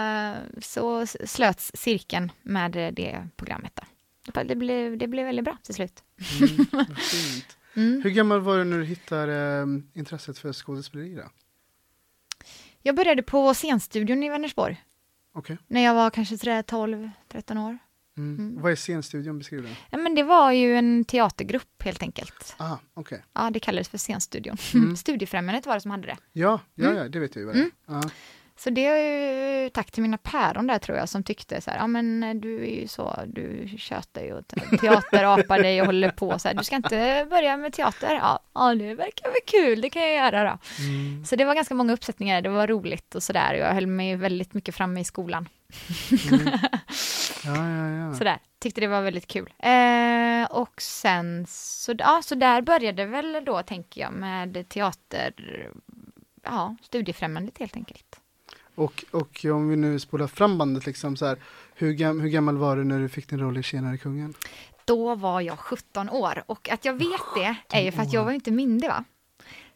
[0.61, 3.71] så slöts cirkeln med det programmet.
[3.75, 3.83] Då.
[4.43, 6.03] Det, blev, det blev väldigt bra till slut.
[6.39, 7.57] Mm, fint.
[7.75, 8.01] Mm.
[8.03, 11.23] Hur gammal var du när du hittade eh, intresset för skådespeleri då?
[12.81, 14.83] Jag började på scenstudion i Vänersborg
[15.33, 15.57] Okej.
[15.67, 17.77] när jag var kanske 12-13 år.
[18.17, 18.35] Mm.
[18.39, 18.61] Mm.
[18.61, 19.75] Vad är scenstudion beskriven?
[19.89, 22.55] Ja, men det var ju en teatergrupp helt enkelt.
[22.57, 23.23] Ah, okej.
[23.33, 24.57] Ja, det kallades för scenstudion.
[24.73, 24.95] Mm.
[24.97, 26.17] Studiefrämjandet var det som hade det.
[26.33, 26.97] Ja, ja, Mm.
[26.97, 27.93] ja, det vet jag ju vad det är.
[27.93, 28.09] Mm.
[28.59, 31.77] Så det är ju tack till mina päron där tror jag som tyckte så här,
[31.77, 36.09] ja men du är ju så, du tjötar ju och te- teaterapar dig och håller
[36.11, 38.13] på så här, du ska inte börja med teater?
[38.15, 40.83] Ja, ja det verkar väl kul, det kan jag göra då.
[40.83, 41.25] Mm.
[41.25, 44.53] Så det var ganska många uppsättningar, det var roligt och sådär, jag höll mig väldigt
[44.53, 45.49] mycket framme i skolan.
[46.31, 46.47] Mm.
[47.45, 48.13] Ja, ja, ja.
[48.13, 49.53] Sådär, tyckte det var väldigt kul.
[49.59, 55.33] Eh, och sen, så, ja, så där började väl då, tänker jag, med teater,
[56.43, 58.19] ja, studiefrämjandet helt enkelt.
[58.75, 61.37] Och, och om vi nu spolar fram bandet, liksom så här,
[61.75, 64.33] hur, gam, hur gammal var du när du fick din roll i Tjenare kungen?
[64.85, 68.25] Då var jag 17 år och att jag vet det är ju för att jag
[68.25, 69.03] var inte myndig va.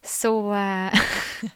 [0.03, 0.93] Så eh,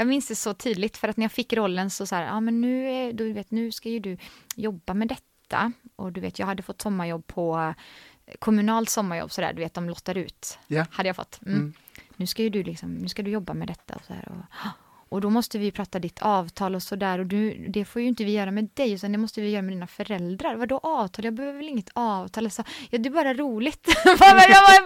[0.00, 2.40] jag minns det så tydligt för att när jag fick rollen så så här, ja
[2.40, 4.16] men nu, är, du vet, nu ska ju du
[4.56, 7.74] jobba med detta och du vet jag hade fått sommarjobb på
[8.26, 10.58] eh, kommunalt sommarjobb sådär, du vet de lottar ut.
[10.66, 10.86] Ja.
[10.90, 11.40] Hade jag fått.
[11.42, 11.58] Mm.
[11.58, 11.72] Mm.
[12.16, 14.28] Nu ska ju du liksom, nu ska du jobba med detta och så här.
[14.28, 14.56] Och,
[15.10, 18.24] och då måste vi prata ditt avtal och sådär och du, det får ju inte
[18.24, 20.54] vi göra med dig utan det måste vi göra med dina föräldrar.
[20.54, 21.24] Vadå avtal?
[21.24, 22.50] Jag behöver väl inget avtal?
[22.50, 23.88] Sa, ja det är bara roligt.
[24.04, 24.30] vad, vad,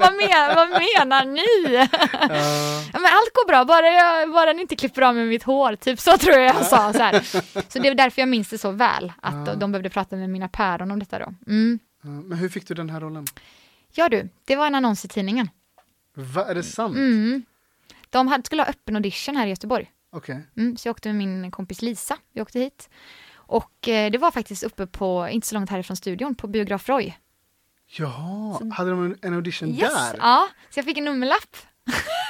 [0.01, 1.75] vad, men, vad menar ni?
[1.75, 1.89] Ja,
[2.93, 5.77] ja, men allt går bra, bara, jag, bara ni inte klipper av med mitt hår,
[5.77, 6.93] typ så tror jag jag sa.
[6.93, 7.21] Så, här.
[7.73, 9.55] så det är därför jag minns det så väl, att Ja.
[9.55, 11.35] de behövde prata med mina päron om detta då.
[11.47, 11.79] Mm.
[12.03, 13.27] Men hur fick du den här rollen?
[13.93, 15.51] Ja du, det var en annons i tidningen.
[16.15, 16.97] Va, är det sant?
[16.97, 17.43] Mm.
[18.11, 19.91] De hade, skulle ha öppen audition här i Göteborg.
[20.15, 20.41] Okej.
[20.57, 22.91] Mm, så jag åkte med min kompis Lisa, vi åkte hit.
[23.35, 27.15] Och eh, det var faktiskt uppe på, inte så långt härifrån studion, på Biograf Roy.
[27.87, 29.81] Jaha, hade de en, en audition Yes!
[29.81, 30.17] där?
[30.19, 31.57] Ja, så jag fick en nummerlapp.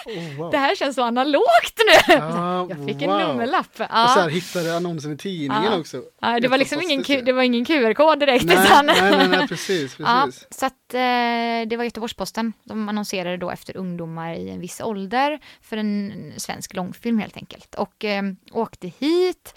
[0.07, 0.51] Oh, wow.
[0.51, 1.79] Det här känns så analogt
[2.09, 2.15] nu!
[2.15, 3.19] Ja, jag fick en wow.
[3.19, 3.67] nummerlapp.
[3.71, 4.29] Och så här, Ja.
[4.29, 5.79] hittade annonsen i tidningen Ja.
[5.79, 6.03] också.
[6.21, 8.45] Ja, det var liksom ingen, det var ingen QR-kod direkt.
[8.45, 10.47] Nej, utan- nej, nej, nej, precis, precis.
[10.51, 12.53] så att eh, det var Göteborgs-Posten.
[12.65, 17.75] De annonserade då efter ungdomar i en viss ålder för en svensk långfilm helt enkelt.
[17.75, 19.55] Och eh, åkte hit.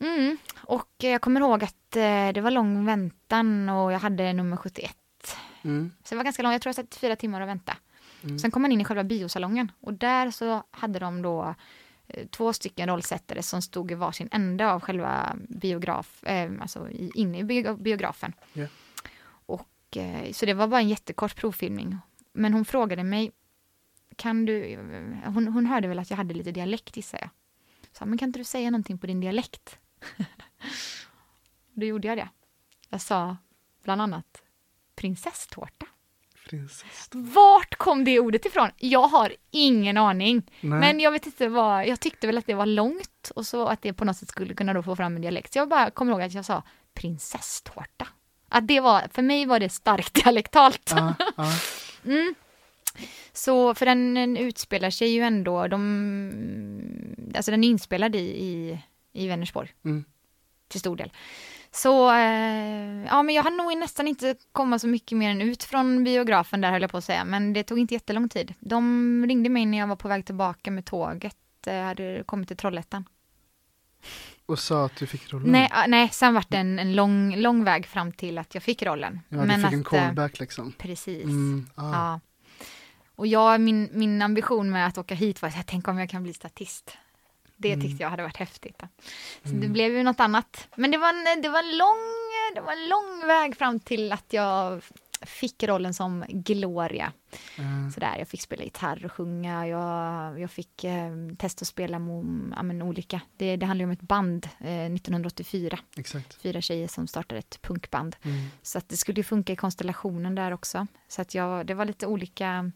[0.00, 0.38] Mm.
[0.56, 4.96] Och jag kommer ihåg att eh, det var lång väntan och jag hade nummer 71.
[5.64, 5.92] Mm.
[6.04, 7.76] Så det var ganska långt, jag tror jag satt fyra timmar och vänta.
[8.24, 8.38] Mm.
[8.38, 11.54] Sen kom man in i själva biosalongen och där så hade de då
[12.08, 17.38] eh, två stycken rollsättare som stod i varsin ände av själva biograf, eh, alltså inne
[17.38, 18.32] i bio- biografen.
[18.52, 18.66] Ja.
[19.46, 21.98] Och, eh, så det var bara en jättekort provfilmning.
[22.32, 23.30] Men hon frågade mig,
[24.16, 24.76] kan du,
[25.24, 27.30] hon, hon hörde väl att jag hade lite dialekt gissar jag.
[27.92, 29.78] Så, men kan inte du säga någonting på din dialekt?
[31.72, 32.28] Då gjorde jag det.
[32.88, 33.36] Jag sa
[33.82, 34.42] bland annat
[34.94, 35.86] prinsesstårta.
[36.52, 37.08] Prinsess.
[37.12, 38.70] Vart kom det ordet ifrån?
[38.76, 40.42] Jag har ingen aning.
[40.60, 40.80] Nej.
[40.80, 43.82] Men jag vet inte vad, jag tyckte väl att det var långt och så att
[43.82, 45.52] det på något sätt skulle kunna då få fram en dialekt.
[45.52, 46.62] Så jag bara kommer ihåg att jag sa
[46.94, 48.06] prinsesstårta.
[48.48, 50.92] Att det var, för mig var det starkt dialektalt.
[50.96, 51.52] Ja, ja.
[52.04, 52.34] Mm.
[53.32, 55.82] Så, för den, den utspelar sig ju ändå, de,
[57.34, 58.78] alltså den är inspelad i, i,
[59.12, 59.74] i Vänersborg.
[59.84, 60.04] Mm.
[60.68, 61.12] Till stor del.
[61.74, 65.64] Så, eh, ja men jag hann nog nästan inte komma så mycket mer än ut
[65.64, 68.54] från biografen där höll jag på att säga, men det tog inte jättelång tid.
[68.60, 72.56] De ringde mig när jag var på väg tillbaka med tåget, eh, hade kommit till
[72.56, 73.04] Trollhättan.
[74.46, 75.52] Och sa att du fick rollen?
[75.52, 78.62] Nej, ah, nej sen var det en, en lång, lång väg fram till att jag
[78.62, 79.20] fick rollen.
[79.28, 80.72] Ja, du fick en eh, callback liksom?
[80.72, 81.24] Precis.
[81.24, 81.92] Mm, ah.
[81.92, 82.20] Ja.
[83.16, 86.10] Och jag, min, min ambition med att åka hit var att jag tänk om jag
[86.10, 86.98] kan bli statist.
[87.62, 87.80] Det Mm.
[87.86, 88.78] tyckte jag hade varit häftigt.
[88.78, 88.88] Då.
[89.44, 90.68] Så det blev ju något annat.
[90.76, 91.98] Men det var, en, det, var en lång,
[92.54, 94.82] det var en lång väg fram till att jag
[95.26, 97.12] fick rollen som Gloria.
[97.58, 101.96] Eh, Sådär, jag fick spela gitarr och sjunga, jag, jag fick eh, testa att spela
[102.56, 103.20] ja, men olika.
[103.36, 106.34] Det, det handlar om ett band eh, 1984, exakt.
[106.42, 108.16] fyra tjejer som startade ett punkband.
[108.22, 108.44] Mm.
[108.62, 110.86] Så att det skulle ju funka i konstellationen där också.
[111.08, 112.70] Så att jag, det var lite olika,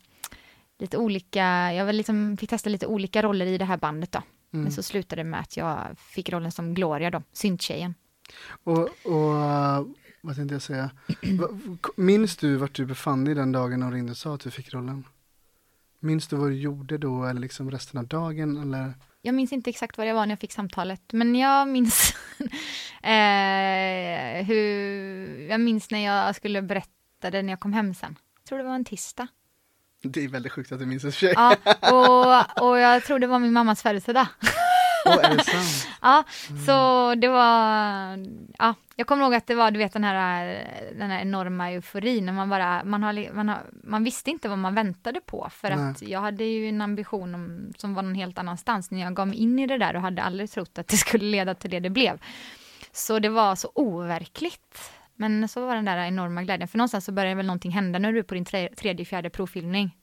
[0.78, 4.22] lite olika, jag liksom, fick testa lite olika roller i det här bandet då.
[4.53, 4.65] Mm.
[4.65, 7.95] Men så slutade det med att jag fick rollen som Gloria då, synttjejen.
[8.65, 9.35] Och, och
[10.21, 10.91] vad tänkte jag säga?
[11.97, 14.75] Minns du vart du befann dig den dagen de ringde och sa att du fick
[14.75, 15.05] rollen?
[16.01, 18.95] Minns du vad du gjorde då eller liksom resten av dagen eller?
[19.23, 22.15] Jag minns inte exakt var jag var när jag fick samtalet, men jag minns
[23.03, 28.19] eh, hur, jag minns när jag skulle berätta det när jag kom hem sen.
[28.39, 29.29] Jag tror det var en tisdag.
[30.13, 31.33] Det är väldigt sjukt att du minns det för sig.
[31.37, 31.57] Ja,
[31.93, 34.27] och, och jag tror det var min mammas födelsedag.
[35.07, 35.89] Åh, är det sant?
[36.03, 36.25] Ja,
[36.67, 38.19] så det var,
[38.59, 42.27] ja, jag kommer ihåg att det var, du vet den här, den här enorma euforin,
[42.27, 45.71] när man bara, man, har, man, har, man visste inte vad man väntade på, för
[45.71, 45.91] Nej.
[45.91, 49.29] att jag hade ju en ambition om, som var någon helt annanstans, när jag gav
[49.29, 51.81] mig in i det där och hade aldrig trott att det skulle leda till det
[51.81, 52.19] det blev.
[52.93, 54.93] Så det var så overkligt.
[55.17, 58.12] Men så var den där enorma glädjen, för någonstans så började väl någonting hända när
[58.12, 59.97] du är på din tre, tredje, fjärde provfilmning.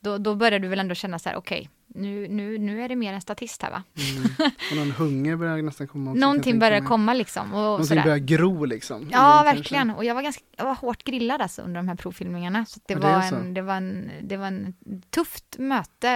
[0.00, 2.96] Då, då började du väl ändå känna så här, okej, nu, nu, nu är det
[2.96, 3.82] mer en statist här va?
[4.16, 4.50] Mm.
[4.70, 6.82] Och någon hunger börjar nästan komma också, Någonting mig.
[6.82, 7.52] komma liksom.
[7.54, 8.02] Och Någonting sådär.
[8.02, 9.08] börjar gro liksom.
[9.12, 9.54] Ja, Kanske.
[9.54, 9.90] verkligen.
[9.90, 12.64] Och jag var, ganska, jag var hårt grillad alltså under de här provfilmningarna.
[12.66, 14.74] Så det, Ja, det var en, det, var en, det var en
[15.10, 16.08] tufft möte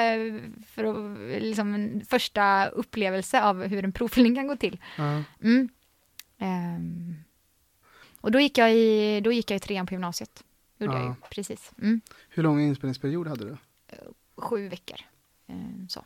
[0.75, 4.81] för att, liksom en första upplevelse av hur en provfilmning kan gå till.
[4.99, 5.23] Ja.
[5.43, 5.69] Mm.
[6.39, 7.24] Ehm.
[8.25, 10.45] Och då gick, jag i, då gick jag i trean på gymnasiet.
[10.79, 11.09] Gjorde jag Ja.
[11.09, 11.73] ju, precis.
[11.83, 12.01] Mm.
[12.29, 13.57] Hur lång inspelningsperiod hade du?
[14.37, 14.97] Sju veckor.
[15.47, 16.05] Ehm, så.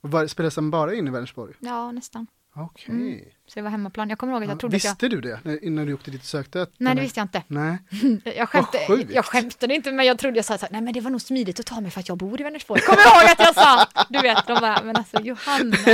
[0.00, 1.54] Och var, spelades den bara in i Vänersborg?
[1.60, 2.26] Ja, nästan.
[2.64, 2.94] Okej.
[2.94, 3.20] Mm.
[3.46, 4.08] Så det var hemmaplan.
[4.10, 4.90] Jag kommer ihåg att jag Ja, trodde att jag...
[4.90, 6.62] Visste du det innan du åkte dit och sökte?
[6.62, 7.42] att Nej, det visste jag inte.
[7.46, 7.78] Nej.
[8.36, 8.78] Jag, skämte,
[9.10, 11.20] jag skämtade inte, men jag trodde jag sa så här, nej men det var nog
[11.20, 12.80] smidigt att ta mig för att jag bor i Vänersborg.
[12.80, 13.86] Kommer ihåg att jag sa?
[14.08, 15.76] Du vet, de bara, men alltså Johanna,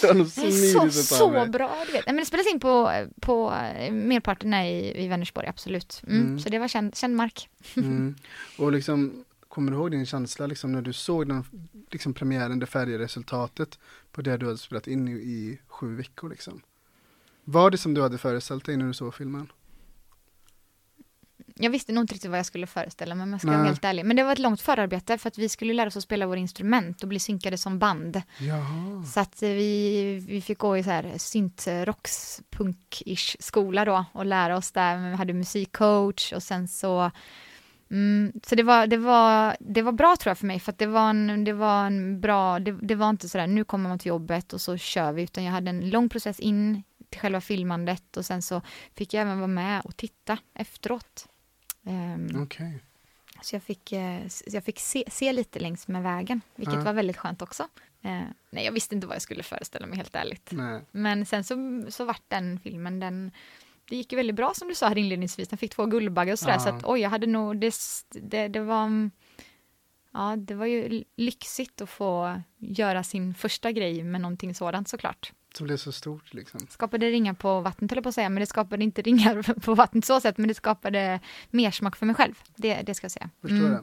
[0.00, 1.48] Det var nog smidigt så, att ta så mig.
[1.48, 1.76] bra.
[1.86, 2.06] Du vet.
[2.06, 6.02] Nej, men det spelas in på, på eh, merparten i, i Vänersborg, absolut.
[6.06, 6.20] Mm.
[6.22, 6.38] Mm.
[6.40, 7.48] Så det var känd, känd mark.
[7.76, 8.14] Mm.
[8.58, 11.44] Och liksom, kommer du ihåg din känsla liksom när du såg den
[11.90, 13.78] liksom premiären, det färdiga resultatet
[14.12, 16.60] på det du hade spelat in i, i sju veckor liksom?
[17.44, 19.52] Var det som du hade föreställt dig när du såg filmen?
[21.54, 23.66] Jag visste nog inte riktigt vad jag skulle föreställa mig om jag ska vara Nej.
[23.66, 24.04] helt ärlig.
[24.04, 26.38] Men det var ett långt förarbete för att vi skulle lära oss att spela våra
[26.38, 28.22] instrument och bli synkade som band.
[28.38, 29.04] Jaha.
[29.14, 34.56] Så att vi, vi fick gå i så här syntrocks punk-ish skola då och lära
[34.56, 35.10] oss där.
[35.10, 37.10] Vi hade musikcoach och sen så
[37.92, 40.86] mm, så det var, det, var, det var bra tror jag för mig för det
[40.86, 44.08] var en, det var en bra, det, det var inte sådär nu kommer man till
[44.08, 48.16] jobbet och så kör vi utan jag hade en lång process in till själva filmandet
[48.16, 48.60] och sen så
[48.94, 51.28] fick jag även vara med och titta efteråt.
[51.86, 52.78] Ehm, Okej.
[53.42, 56.80] så jag fick, eh, jag fick se, se lite längs med vägen, vilket Ja.
[56.82, 57.62] var väldigt skönt också.
[58.02, 58.20] Eh,
[58.50, 60.48] nej, jag visste inte vad jag skulle föreställa mig helt ärligt.
[60.52, 60.80] Nej.
[60.92, 63.30] Men sen så, så vart den filmen, den,
[63.88, 65.48] det gick ju väldigt bra som du sa här inledningsvis.
[65.48, 66.58] Den fick två Guldbaggar och sådär, Ja.
[66.60, 67.74] så att oj, jag hade nog, det,
[68.10, 69.10] det, det var, mm,
[70.12, 75.32] ja, det var ju lyxigt att få göra sin första grej med någonting sådant såklart.
[75.54, 76.60] Som blev så stort liksom.
[76.70, 79.74] Skapade ringar på vattnet höll jag på att säga, men det skapade inte ringar på
[79.74, 81.20] vattnet så sätt, men det skapade
[81.50, 82.34] mer smak för mig själv.
[82.56, 83.30] Det, det ska jag säga.
[83.40, 83.70] Förstår Mm.
[83.72, 83.82] det.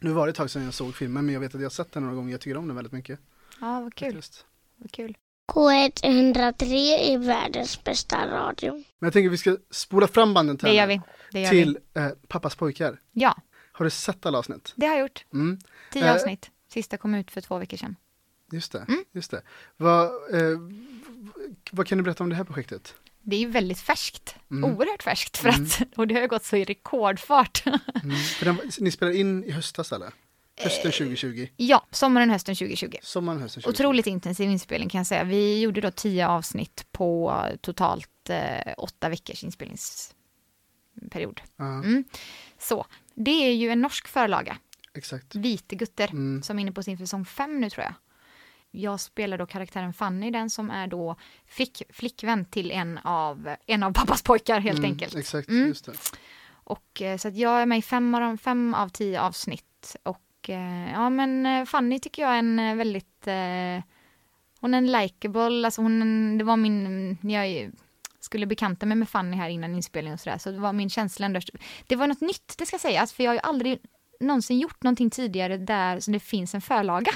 [0.00, 1.70] Nu var det ett tag sedan jag såg filmen men jag vet att jag har
[1.70, 2.30] sett den några gånger.
[2.32, 3.20] Jag tycker om den väldigt mycket.
[3.60, 4.12] Ja, vad kul.
[4.14, 4.46] faktiskt.
[4.76, 5.16] Vad kul.
[5.48, 6.64] K103
[6.98, 8.72] är världens bästa radio.
[8.72, 11.00] Men jag tänker att vi ska spola fram banden Det gör vi.
[11.32, 11.62] Det gör vi.
[11.62, 12.98] till eh, Pappas pojkar.
[13.12, 13.36] Ja,
[13.72, 14.72] Har du sett alla avsnitt?
[14.76, 15.24] det har jag gjort.
[15.32, 15.58] Mm.
[15.92, 16.14] Tio Eh.
[16.14, 16.50] avsnitt.
[16.72, 17.96] Sista kom ut för två veckor sedan.
[18.52, 18.78] Just det.
[18.88, 19.04] Mm.
[19.12, 19.42] Just det.
[19.76, 20.58] Vad, eh,
[21.70, 22.94] vad kan du berätta om det här projektet?
[23.22, 24.36] Det är ju väldigt färskt.
[24.50, 24.64] Mm.
[24.76, 25.62] Oerhört färskt för Mm.
[25.64, 27.62] att, och det har ju gått så i rekordfart.
[27.66, 28.16] Mm.
[28.16, 30.10] För den, ni spelade in i höstas eller?
[30.56, 30.92] Hösten Eh.
[30.92, 31.48] 2020?
[31.56, 32.96] ja, sommaren, hösten 2020.
[33.02, 33.82] Sommaren, hösten 2020?
[33.82, 35.24] Otroligt intensiv inspelning kan jag säga.
[35.24, 41.40] Vi gjorde då tio avsnitt på totalt eh, åtta veckors inspelningsperiod.
[41.56, 41.64] Ja.
[41.64, 42.04] Mm.
[42.58, 44.56] Så, det är ju en norsk förlaga,
[44.94, 45.34] Exakt.
[45.34, 46.42] Vitegutter, Mm.
[46.42, 47.94] som är inne på sin säsong fem nu tror jag.
[48.70, 53.82] Jag spelar då karaktären Fanny, den som är då flick, flickvän till en av, en
[53.82, 55.14] av pappas pojkar helt Mm, enkelt.
[55.16, 55.68] Exakt, Mm.
[55.68, 55.92] just det.
[56.64, 59.96] Och eh, så att jag är med i fem av, de, fem av tio avsnitt.
[60.02, 60.18] Och
[60.48, 63.84] ja men eh, Fanny tycker jag är en eh, väldigt, eh,
[64.60, 67.70] hon är en likeable, alltså hon, det var min, när jag
[68.20, 71.26] skulle bekanta mig med Fanny här innan inspelningen och sådär, så det var min känsla
[71.26, 71.40] ändå,
[71.86, 73.78] det var något nytt, det ska sägas, för jag har ju aldrig
[74.20, 77.12] någonsin gjort någonting tidigare där som det finns en förlaga.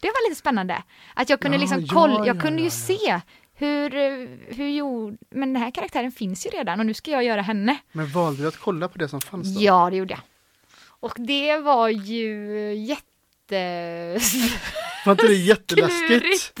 [0.00, 0.82] Det var lite spännande.
[1.14, 3.20] Att jag kunde Ja, liksom ja, kolla, jag ja, kunde ja, ju se
[3.54, 7.24] hur, eh, hur gjorde, men den här karaktären finns ju redan och nu ska jag
[7.24, 7.76] göra henne.
[7.92, 9.62] Men valde du att kolla på det som fanns då?
[9.62, 10.20] Ja, det gjorde jag.
[11.02, 14.20] Och det var ju jätte...
[15.04, 16.60] Var inte det jätteläskigt?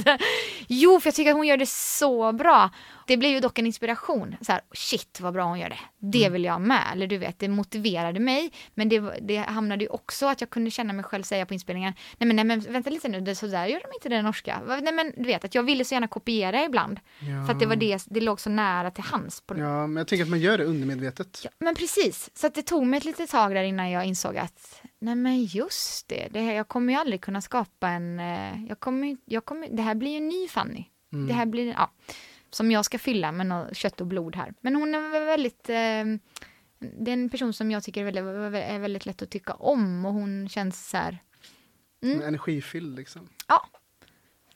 [0.68, 2.70] Jo, för jag tycker att hon gör det så bra.
[3.06, 4.36] Det blev ju dock en inspiration.
[4.40, 5.78] Så här, shit vad bra hon gör det.
[5.98, 6.32] Det Mm.
[6.32, 6.82] vill jag med.
[6.92, 8.52] Eller du vet, det motiverade mig.
[8.74, 11.92] Men det, det hamnade ju också att jag kunde känna mig själv säga på inspelningen.
[12.18, 14.60] Nej men, nej, men vänta lite nu, det, så där gör de inte det norska.
[14.82, 17.00] Nej men du vet, att jag ville så gärna kopiera ibland.
[17.20, 17.46] Ja.
[17.46, 19.40] För att det var det, det låg så nära till hands.
[19.40, 21.40] På, Ja, men jag tänker att man gör det undermedvetet.
[21.44, 24.36] Ja, men precis, så att det tog mig ett litet tag där innan jag insåg
[24.36, 28.64] att nej men just det, det här, jag kommer ju aldrig kunna skapa en, eh,
[28.68, 30.84] jag kommer, jag kommer, det här blir ju en ny Fanny.
[31.12, 31.26] Mm.
[31.28, 31.90] Det här blir, ja,
[32.54, 34.54] som jag ska fylla med något kött och blod här.
[34.60, 36.04] Men hon är väl väldigt, eh,
[36.78, 38.24] det är en person som jag tycker är väldigt,
[38.64, 41.18] är väldigt lätt att tycka om och hon känns så här,
[42.02, 42.22] Mm.
[42.22, 43.28] Energifylld liksom.
[43.48, 43.66] ja.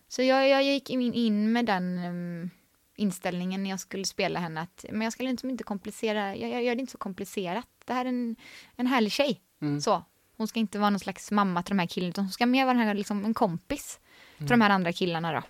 [0.09, 2.51] Så jag, jag gick in, in med den em,
[2.97, 6.63] inställningen när jag skulle spela henne att men jag skulle inte, inte komplicera, jag, jag
[6.63, 7.69] gör det inte så komplicerat.
[7.85, 8.37] Det här är en,
[8.77, 9.41] en härlig tjej.
[9.63, 9.81] Mm.
[9.81, 10.05] Så.
[10.37, 12.65] Hon ska inte vara någon slags mamma till de här killarna utan hon ska mer
[12.65, 14.01] vara den här, liksom, en kompis
[14.39, 15.43] till de här andra killarna då.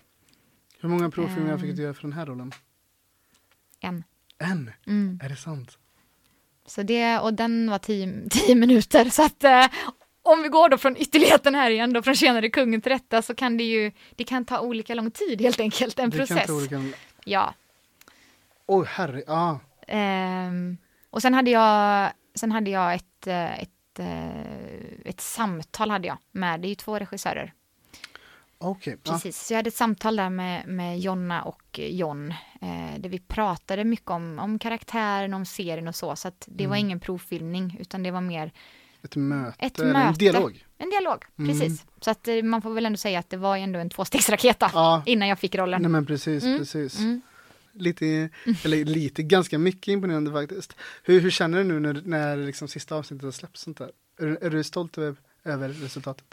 [0.79, 1.59] Hur många provfilmer Ehm.
[1.59, 2.51] fick du göra för den här rollen?
[3.79, 4.03] En.
[4.37, 4.71] En?
[4.87, 5.19] Mm.
[5.23, 5.77] Är det sant?
[6.65, 9.65] Så det, och den var tio, tio minuter så att eh,
[10.21, 13.35] om vi går då från ytterligheten här igen då från tjänare kungen till rätta så
[13.35, 16.45] kan det ju, det kan ta olika lång tid helt enkelt, en Det process.
[16.45, 16.97] kan inte olika...
[17.25, 17.53] Ja.
[18.65, 19.59] Oj, herre, ja.
[19.87, 20.77] Ehm,
[21.09, 24.41] och sen hade jag, sen hade jag ett, eh, ett, eh,
[25.05, 27.53] ett samtal hade jag med, det är ju två regissörer.
[28.59, 28.77] Ja.
[29.03, 32.31] Precis, så jag hade ett samtal där med, med Jonna och John,
[32.61, 36.67] eh, där vi pratade mycket om, om karaktären, om serien och så, så att det
[36.67, 36.85] var Mm.
[36.85, 38.51] ingen provfilmning, utan det var mer
[39.03, 39.99] Ett möte, ett möte.
[39.99, 40.65] en dialog.
[40.77, 41.59] En dialog, Mm.
[41.59, 41.85] precis.
[42.01, 44.69] Så att eh, man får väl ändå säga att det var ändå en tvåstegsraket då,
[44.73, 45.81] Ja, innan jag fick rollen.
[45.81, 46.99] nej men precis, Mm, precis.
[46.99, 47.21] Mm.
[47.73, 48.29] Lite,
[48.65, 50.75] eller lite, ganska mycket imponerande faktiskt.
[51.03, 53.91] Hur, hur känner du nu när, när liksom sista avsnittet har släppts sånt där?
[54.19, 56.25] Är, du- är du stolt över, över resultatet?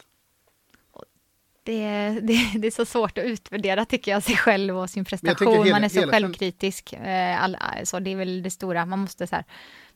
[1.65, 5.53] Det, det, det är så svårt att utvärdera tycker jag, sig själv och sin prestation.
[5.53, 6.93] hela- man är så hela- självkritisk.
[6.93, 9.45] Eh, all, så det är väl det stora, man måste så här,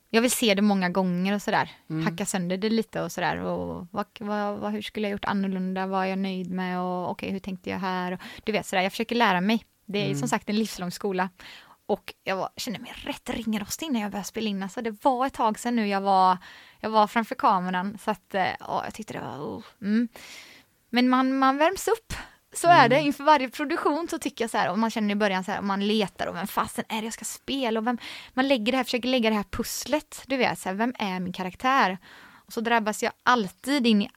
[0.09, 1.72] jag vill se det många gånger och sådär.
[1.89, 2.05] Mm.
[2.05, 3.38] Hacka sönder det lite och sådär.
[3.38, 5.88] Och vad, vad, vad, hur skulle jag gjort annorlunda?
[5.88, 6.80] Vad är jag nöjd med?
[6.80, 8.11] Och okej, hur tänkte jag här?
[8.11, 9.65] Och, du vet sådär, jag försöker lära mig.
[9.86, 10.20] Det är Mm.
[10.20, 11.30] som sagt en livslång skola.
[11.86, 14.63] Och jag var, kände mig rätt ringrostig innan jag började spela in.
[14.63, 16.38] Alltså det var ett tag sedan nu jag var,
[16.80, 17.97] jag var framför kameran.
[18.03, 20.07] Så att, eh, ja, jag tyckte det var, oh, mm.
[20.90, 22.14] Men man, man värms upp.
[22.54, 25.16] Så är det inför varje produktion så tycker jag så här, och man känner i
[25.16, 27.98] början så här, man letar och vem fasen är det jag ska spela och vem,
[28.34, 31.20] man lägger det här, försöker lägga det här pusslet, du vet, så här, vem är
[31.20, 31.98] min karaktär?
[32.50, 34.10] Och så drabbas jag alltid in i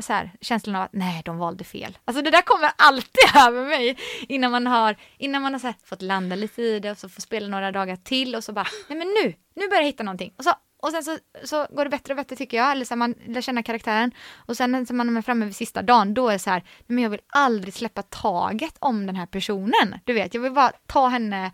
[0.00, 1.98] så här, känslan av att nej, de valde fel.
[2.04, 6.02] Alltså det där kommer alltid över mig innan man har, innan man har här, fått
[6.02, 8.98] landa lite i det och så får spela några dagar till och så bara, nej
[8.98, 10.32] men nu, nu börjar jag hitta någonting.
[10.36, 10.52] Och så
[10.82, 13.40] och sen så, så går det bättre och bättre tycker jag, eller så man lär
[13.40, 14.10] känna karaktären.
[14.34, 17.02] Och sen när man är framme vid sista dagen, då är det så här, men
[17.02, 19.98] jag vill aldrig släppa taget om den här personen.
[20.04, 21.52] Du vet, jag vill bara ta henne,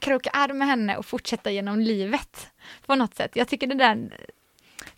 [0.00, 2.46] kroka arm med henne och fortsätta genom livet.
[2.86, 3.30] På något sätt.
[3.34, 4.26] Jag tycker det där,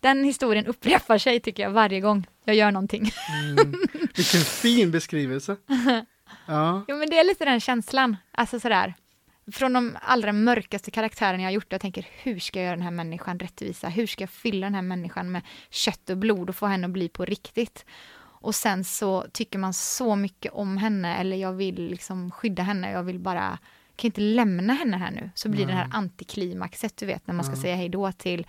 [0.01, 3.11] den historien upprepar sig tycker jag varje gång jag gör någonting.
[3.59, 3.75] Mm.
[4.17, 5.57] Vilken fin beskrivelse.
[6.47, 8.95] Ja, Jo men det är lite den känslan, alltså sådär.
[9.53, 12.85] Från de allra mörkaste karaktärerna jag har gjort, jag tänker hur ska jag göra den
[12.85, 13.89] här människan rättvisa?
[13.89, 16.93] Hur ska jag fylla den här människan med kött och blod och få henne att
[16.93, 17.85] bli på riktigt?
[18.39, 22.91] Och sen så tycker man så mycket om henne, eller jag vill liksom skydda henne,
[22.91, 23.59] jag vill bara,
[23.97, 25.31] kan inte lämna henne här nu.
[25.35, 28.47] Så blir det här antiklimaxet, du vet, när man ska säga hej då till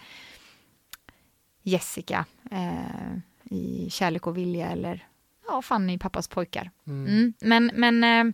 [1.64, 5.08] Jessica eh, i Kärlek och vilja, eller
[5.48, 6.72] ja, Fanny i Pappas pojkar.
[6.88, 7.34] Mm.
[7.42, 8.34] Men, men eh,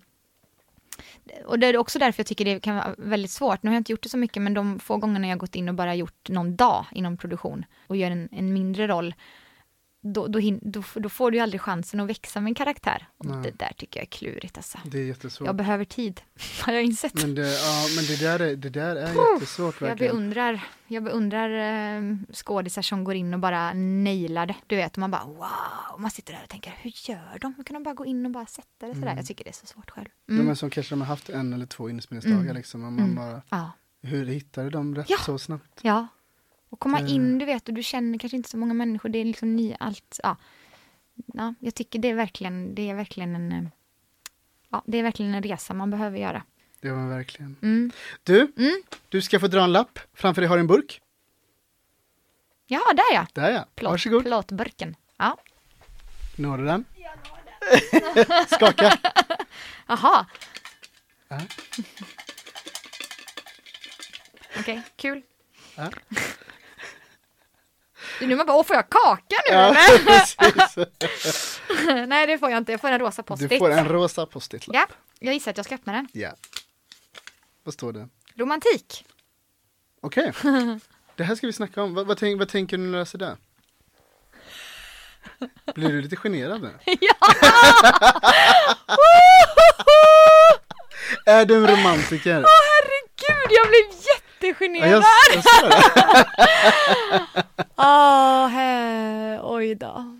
[1.45, 3.63] och det är också därför jag tycker det kan vara väldigt svårt.
[3.63, 5.69] Nu har jag inte gjort det så mycket, men de få gångerna jag gått in
[5.69, 9.13] och bara gjort någon dag inom produktion och gör en, en mindre roll
[10.05, 13.07] då, då, då, då får du ju aldrig chansen att växa med en karaktär.
[13.17, 13.43] Och Nej.
[13.43, 14.77] det där tycker jag är klurigt alltså.
[14.85, 15.45] Det är jättesvårt.
[15.45, 16.21] Jag behöver tid,
[16.65, 17.13] har jag insett.
[17.13, 20.15] Men det, ja, men det där är, det där är Puh, jättesvårt Jag verkligen.
[20.15, 21.49] beundrar, jag beundrar
[21.97, 24.55] eh, skådisar som går in och bara nailar det.
[24.67, 27.53] Du vet, man bara wow, man sitter där och tänker hur gör de?
[27.57, 29.07] Hur kan de bara gå in och bara sätta det sådär?
[29.07, 29.17] Mm.
[29.17, 30.07] Jag tycker det är så svårt själv.
[30.25, 30.45] Ja, Mm.
[30.45, 32.55] men som kanske de har haft en eller två inspelningsdagar Mm.
[32.55, 32.83] liksom.
[32.85, 33.15] Och man Mm.
[33.15, 33.71] bara, Ja.
[34.01, 35.17] hur hittade de rätt Ja.
[35.25, 35.79] så snabbt?
[35.81, 36.07] Ja.
[36.73, 39.09] Och komma Det- in, du vet, och du känner kanske inte så många människor.
[39.09, 40.19] Det är liksom ny, allt.
[40.23, 40.37] Ja.
[41.33, 43.63] ja, jag tycker det är verkligen, det är verkligen en, eh,
[44.69, 46.43] ja, det är verkligen en resa man behöver göra.
[46.81, 47.55] Det var verkligen.
[47.61, 47.91] Mm.
[48.23, 48.81] Du, Mm.
[49.09, 49.99] du ska få dra en lapp.
[50.13, 51.01] Framför dig har du en burk.
[52.65, 53.27] Ja, där ja.
[53.33, 54.23] Där ja, Plåt, varsågod.
[54.23, 54.95] Plåtburken.
[55.17, 55.37] Ja.
[56.35, 56.85] Når du den?
[58.47, 58.97] Skaka.
[59.87, 60.25] Jaha.
[61.27, 61.39] Ja.
[64.59, 65.21] Okej, kul.
[65.75, 65.89] Ja.
[68.27, 70.87] Nu man bara, åh får jag kaka nu Ja, eller?
[72.07, 73.57] Nej det får jag inte, jag får en rosa Du post-it.
[73.59, 74.89] får en rosa post-it-lapp.
[74.89, 76.07] Ja, jag gissar att jag ska öppna den.
[76.13, 76.31] Ja.
[77.63, 78.07] Vad står det?
[78.35, 79.05] Romantik.
[80.01, 80.33] Okej.
[81.15, 81.93] Det här ska vi snacka om.
[81.93, 83.37] Vad, vad, tänk, vad tänker du när du läser det?
[85.75, 86.73] Blir du lite generad nu?
[91.25, 92.45] Är du en romantiker?
[92.45, 94.15] Herregud, jag blev Ja,
[94.47, 94.91] jättegenerad.
[94.91, 96.25] jag, jag det.
[97.77, 100.17] Åh, he, oj då.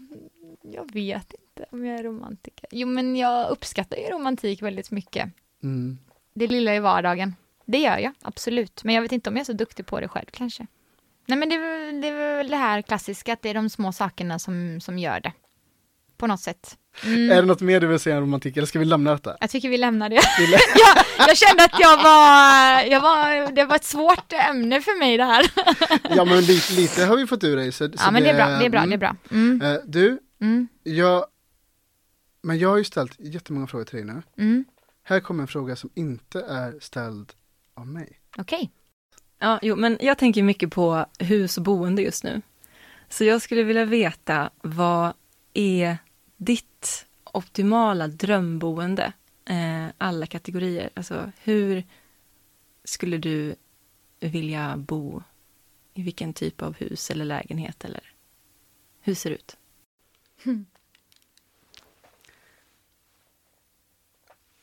[0.62, 2.66] Jag vet inte om jag är romantiker.
[2.72, 5.30] Jo, men jag uppskattar ju romantik väldigt mycket.
[5.64, 5.98] Mm.
[6.34, 7.36] Det lilla i vardagen.
[7.66, 8.84] Det gör jag, absolut.
[8.84, 10.68] Men jag vet inte om jag är så duktig på det själv kanske.
[11.26, 13.92] Nej, men det är, det är väl det här klassiska, att det är de små
[13.92, 15.34] sakerna som, som gör det.
[16.18, 16.78] På något sätt.
[17.04, 17.32] Mm.
[17.32, 19.38] Är det något mer du vill säga om romantik eller ska vi lämna detta?
[19.40, 20.16] Jag tycker vi lämnar det.
[20.76, 25.18] jag, jag kände att jag var, jag var, det var ett svårt ämne för mig
[25.18, 25.52] det här.
[26.16, 27.72] Ja men lite, lite har vi fått ur dig.
[27.72, 28.90] Så, så ja, men det är bra, det är bra, mm.
[28.90, 29.16] det är bra.
[29.32, 31.26] Mm, Eh, du, mm, jag,
[32.44, 34.44] men jag har ju ställt jättemånga frågor till dig nu.
[34.44, 34.66] mm.
[35.04, 37.34] Här kommer en fråga som inte är ställd
[37.76, 38.20] av mig.
[38.38, 38.72] Okej.
[39.40, 42.42] Ja, jo, men jag tänker mycket på hus och boende just nu.
[43.10, 45.14] Så jag skulle vilja veta, vad
[45.54, 45.98] är
[46.46, 49.14] ditt optimala drömboende?
[49.46, 50.90] Eh, alla kategorier.
[50.94, 51.84] Alltså, hur
[52.84, 53.56] skulle du
[54.20, 55.24] vilja bo?
[55.94, 57.86] I vilken typ av hus eller lägenhet?
[57.86, 58.14] Eller
[59.02, 59.58] hur ser det ut?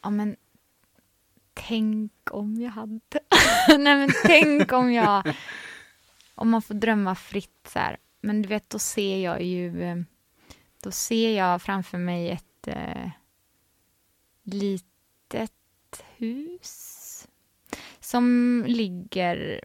[0.03, 0.37] Ja, men
[1.55, 3.01] tänk om jag hade.
[3.69, 5.35] Nej, men tänk om jag,
[6.35, 7.97] om man får drömma fritt så här.
[8.21, 9.97] Men du vet, då ser jag ju, eh,
[10.83, 13.11] då ser jag framför mig ett eh,
[14.43, 17.29] litet hus
[18.01, 19.65] som ligger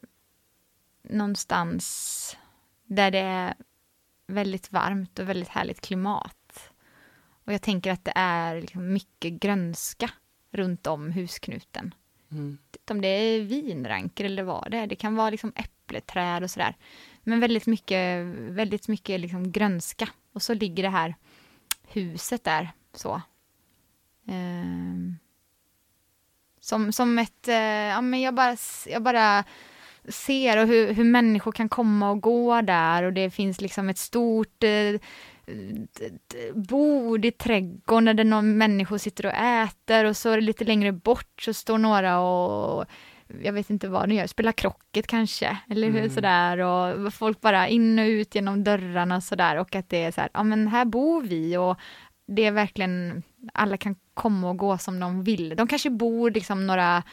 [1.03, 2.37] någonstans
[2.83, 3.55] där det är
[4.27, 6.71] väldigt varmt och väldigt härligt klimat.
[7.45, 10.09] Och jag tänker att det är liksom mycket grönska
[10.51, 11.93] runt om husknuten.
[12.31, 12.57] Mm.
[12.89, 14.87] Om det är vinranker eller vad det är.
[14.87, 16.75] Det kan vara liksom äppleträd och sådär.
[17.23, 20.09] Men väldigt mycket, väldigt mycket liksom grönska.
[20.35, 21.15] Och så ligger det här
[21.87, 23.21] huset där så.
[24.27, 25.15] Eh,
[26.59, 28.57] som, som ett, eh, ja men jag bara,
[28.87, 29.43] jag bara
[30.09, 33.97] ser och hur, hur människor kan komma och gå där och det finns liksom ett
[33.97, 35.01] stort eh,
[36.53, 40.91] bord i trädgården där någon människor sitter och äter och så är det lite längre
[40.91, 42.85] bort så står några och
[43.43, 46.09] jag vet inte vad de gör, spelar krocket kanske, eller hur, Mm.
[46.09, 50.21] sådär och folk bara in och ut genom dörrarna sådär och att det är så
[50.21, 51.77] här, ja men här bor vi och
[52.27, 53.23] det är verkligen,
[53.53, 55.55] alla kan komma och gå som de vill.
[55.55, 57.03] De kanske bor liksom några,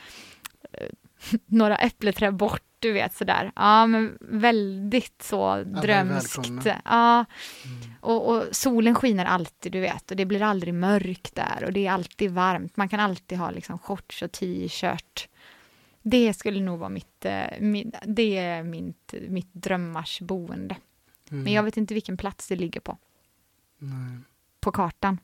[0.72, 0.86] eh,
[1.46, 3.52] några äppleträd bort, du vet sådär.
[3.56, 6.38] Ja, men väldigt så drömskt.
[6.84, 7.24] Ja,
[7.64, 7.92] Mm.
[8.00, 11.86] och, och solen skiner alltid, du vet, och det blir aldrig mörkt där och det
[11.86, 12.76] är alltid varmt.
[12.76, 15.28] Man kan alltid ha liksom shorts och t-shirt.
[16.02, 20.76] Det skulle nog vara mitt, eh, min, det är mitt, mitt drömmars boende.
[21.30, 21.44] Mm.
[21.44, 22.98] Men jag vet inte vilken plats det ligger på,
[23.78, 24.18] Nej,
[24.60, 25.18] på kartan.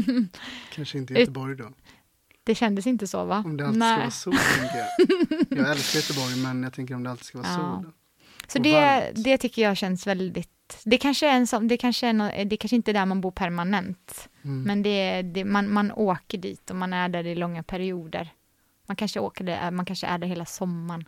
[0.74, 1.70] kanske inte Göteborg då.
[2.44, 3.42] Det kändes inte så va?
[3.46, 4.88] Om det alltid ska vara sol, tänker jag.
[5.58, 7.80] Jag älskar Göteborg, men jag tänker om det alltid ska vara Ja.
[7.84, 7.92] sol.
[8.46, 9.24] Så det, varmt.
[9.24, 12.56] det tycker jag känns väldigt, det kanske är en sån, det kanske är nå- det
[12.56, 14.28] kanske inte är där man bor permanent.
[14.42, 14.62] Mm.
[14.62, 18.28] Men det, det, man, man åker dit och man är där i långa perioder.
[18.88, 21.04] Man kanske åker där, man kanske är där hela sommaren.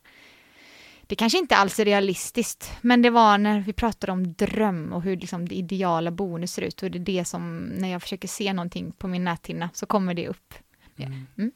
[1.03, 5.03] Det kanske inte alls är realistiskt, men det var när vi pratade om dröm och
[5.03, 8.29] hur liksom det ideala boendet ser ut och det är det som, när jag försöker
[8.29, 10.55] se någonting på min näthinna så kommer det upp.
[10.99, 11.27] Mm.
[11.39, 11.53] Mm.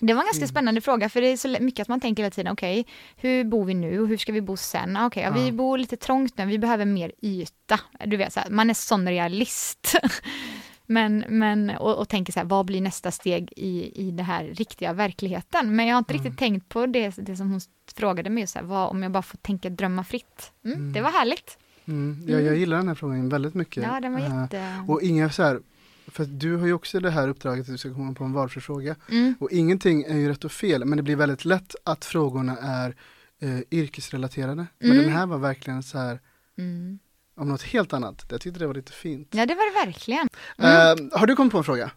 [0.00, 0.48] Det var en ganska Mm.
[0.48, 2.86] spännande fråga för det är så mycket att man tänker hela tiden, okej,
[3.16, 4.96] hur bor vi nu och hur ska vi bo sen?
[4.96, 7.80] Ah, Okej, ja, vi bor lite trångt nu, vi behöver mer yta.
[8.04, 9.94] Du vet, så här, man är sån realist.
[10.86, 14.44] men, men, och, och tänker så här, vad blir nästa steg i, i det här
[14.44, 15.76] riktiga verkligheten?
[15.76, 16.24] Men jag har inte Mm.
[16.24, 17.60] riktigt tänkt på det, det som hon
[17.94, 20.52] frågade mig, så här, vad, om jag bara får tänka drömma fritt.
[20.64, 20.92] Mm, Mm.
[20.92, 21.58] Det var härligt.
[21.86, 22.24] Mm.
[22.28, 23.82] Jag, jag gillar den här frågan väldigt mycket.
[23.82, 24.84] Ja, den var Eh, jätte...
[24.88, 25.60] Och inga så här,
[26.06, 28.60] för du har ju också det här uppdraget att du ska komma på en valfri
[28.60, 28.96] fråga.
[29.10, 29.34] Mm.
[29.40, 32.94] Och ingenting är ju rätt och fel, men det blir väldigt lätt att frågorna är
[33.40, 34.66] eh, yrkesrelaterade.
[34.78, 35.02] Men Mm.
[35.04, 36.20] den här var verkligen så här,
[36.58, 36.98] Mm.
[37.36, 38.24] Om något helt annat.
[38.30, 39.28] Jag tyckte det var lite fint.
[39.30, 40.28] Ja, det var det verkligen.
[40.58, 40.98] Mm.
[41.12, 41.90] Eh, har du kommit på en fråga?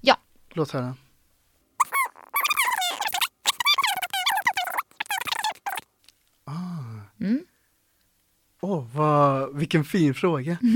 [0.00, 0.16] Ja.
[0.50, 0.94] Låt höra.
[7.20, 7.44] Mm.
[8.60, 10.58] Åh, vad, vilken fin fråga.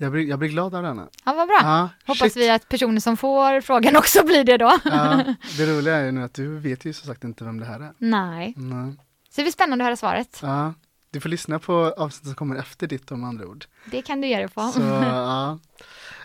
[0.00, 1.08] Jag blir, jag blir glad av denna.
[1.24, 1.58] Ja, vad bra.
[1.62, 2.36] Ja, Hoppas shit.
[2.36, 4.78] vi att personer som får frågan också blir det då.
[4.84, 5.24] Ja,
[5.56, 7.80] det roliga är ju nu att du vet ju som sagt inte vem det här
[7.80, 7.92] är.
[7.98, 8.54] Nej.
[8.56, 8.92] Nej.
[9.30, 10.38] Så det blir spännande att höra svaret.
[10.42, 10.74] Ja,
[11.10, 13.64] du får lyssna på avsnittet som kommer efter ditt om andra ord.
[13.90, 14.60] Det kan du göra på.
[14.74, 15.58] Så, ja.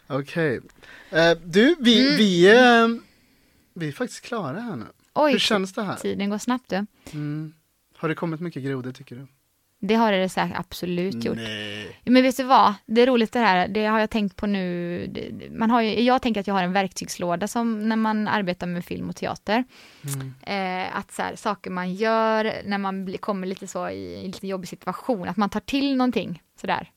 [0.07, 0.61] Okej.
[1.09, 2.17] Eh, du, vi, Mm.
[2.17, 2.88] vi, eh,
[3.73, 4.86] vi är faktiskt klara här nu.
[5.13, 5.95] Oj, Hur känns det här?
[5.95, 6.86] tiden går snabbt du.
[7.11, 7.53] Mm.
[7.97, 9.27] Har det kommit mycket grodor tycker du?
[9.88, 11.38] Det har det säkert absolut gjort.
[11.38, 11.99] Nej.
[12.03, 12.73] Men vet du vad?
[12.86, 15.49] Det är roligt det här, det har jag tänkt på nu.
[15.51, 18.86] Man har ju, jag tänker att jag har en verktygslåda som när man arbetar med
[18.86, 19.63] film och teater.
[20.03, 20.34] Mm.
[20.41, 24.25] Eh, att så här, saker man gör när man blir, kommer lite så i en
[24.25, 26.91] lite jobbig situation, att man tar till någonting sådär.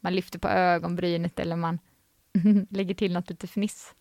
[0.00, 1.78] Man lyfter på ögonbrynet eller man
[2.70, 3.94] lägger till något lite fniss.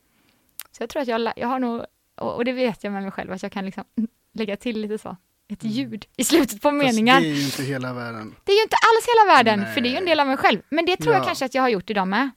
[0.71, 1.83] Så jag tror att jag, jag har nog,
[2.17, 3.83] och, och det vet jag med mig själv, att jag kan liksom
[4.33, 5.17] lägga till lite så,
[5.49, 7.13] ett ljud i slutet på meningar.
[7.15, 8.35] Fast det är ju inte hela världen.
[8.43, 9.73] Det är ju inte alls hela världen, Nej.
[9.73, 10.61] för det är ju en del av mig själv.
[10.69, 11.19] Men det tror Ja.
[11.19, 12.29] jag kanske att jag har gjort idag med.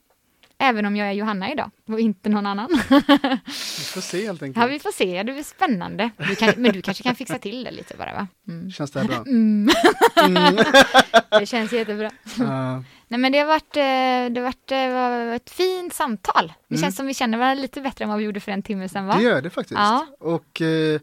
[0.59, 2.69] Även om jag är Johanna idag och inte någon annan.
[3.79, 4.63] Vi får se helt enkelt.
[4.65, 6.11] Ja, vi får se, det blir spännande.
[6.29, 8.27] Du kan, men du kanske kan fixa till det lite bara va?
[8.49, 8.71] Mm.
[8.71, 9.17] Känns det här bra?
[9.17, 9.71] Mm.
[10.27, 10.57] Mm.
[11.41, 12.11] Det känns jättebra.
[12.39, 12.83] Ja.
[13.09, 16.53] Nej men det har varit, eh, det har varit eh, var ett fint samtal.
[16.69, 16.83] Det Mm.
[16.83, 19.07] känns som vi känner varandra lite bättre än vad vi gjorde för en timme sedan
[19.07, 19.15] va?
[19.17, 19.79] det gör det faktiskt.
[19.81, 20.07] Ja.
[20.21, 21.01] Och eh,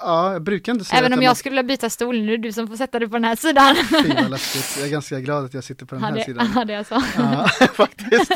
[0.00, 2.42] ja, jag brukar inte säga Även om jag jag skulle byta stol, nu är det
[2.48, 3.76] du som får sätta dig på den här sidan.
[4.02, 4.76] Fy vad läskigt.
[4.78, 6.52] Jag är ganska glad att jag sitter på den Ja, här det, sidan.
[6.54, 7.02] ja, det är så.
[7.16, 8.32] Ja, faktiskt.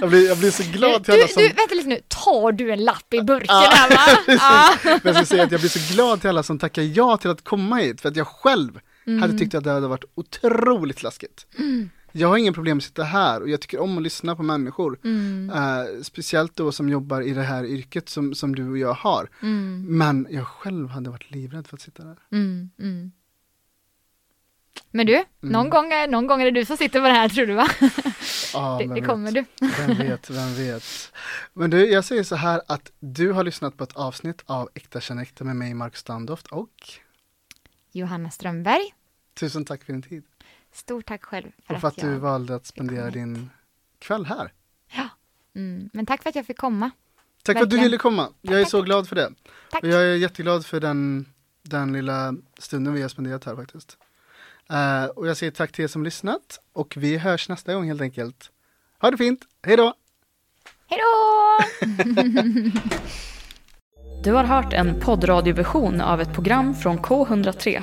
[0.00, 1.42] Jag blir, jag blir så glad till Du, alla som...
[1.42, 4.22] du, vänta lite nu, tar du en lapp i burken Ja, här va?
[4.26, 4.74] Ja.
[4.84, 7.30] Men jag ska säga att jag blir så glad till alla som tackar ja till
[7.30, 9.22] att komma hit, för att jag själv Mm.
[9.22, 11.46] hade tyckt att det hade varit otroligt läskigt.
[12.12, 14.42] Jag har inga problem med att sitta här och jag tycker om att lyssna på
[14.42, 14.98] människor.
[15.04, 15.50] Mm.
[15.50, 19.28] Eh, speciellt då som jobbar i det här yrket som, som du och jag har.
[19.42, 22.16] Mm, Men jag själv hade varit livrädd för att sitta där.
[22.32, 23.12] mm, mm.
[24.90, 27.46] Men du, någon, gång, någon gång är det du som sitter på det här tror
[27.46, 27.68] du va?
[28.54, 29.06] Ja, Det, det vet.
[29.06, 29.44] kommer du.
[29.78, 31.12] Vem vet, vem vet.
[31.52, 35.00] Men du, jag säger så här att du har lyssnat på ett avsnitt av Äkta
[35.00, 36.70] känner äkta med mig, Mark Standoft och
[37.92, 38.94] Johanna Strömberg,
[39.34, 40.24] tusen tack för din tid.
[40.78, 43.50] Stort tack själv för, och för att, att du valde att spendera din
[43.98, 44.52] kväll här.
[45.54, 46.90] Mm, men tack för att jag fick komma.
[47.42, 47.84] Tack för att du Verkligen.
[47.84, 48.28] ville komma.
[48.42, 49.32] Jag är så glad för det.
[49.70, 49.82] Tack.
[49.82, 51.26] Och jag är jätteglad för den,
[51.62, 53.98] den lilla stunden vi har spenderat här faktiskt.
[54.70, 58.00] Eh, och jag säger tack till er som lyssnat och vi hörs nästa gång helt
[58.00, 58.50] enkelt.
[59.00, 59.94] Ha det fint, hej då!
[60.86, 61.58] Hej då!
[64.24, 67.82] Du har hört en poddradioversion av ett program från K103.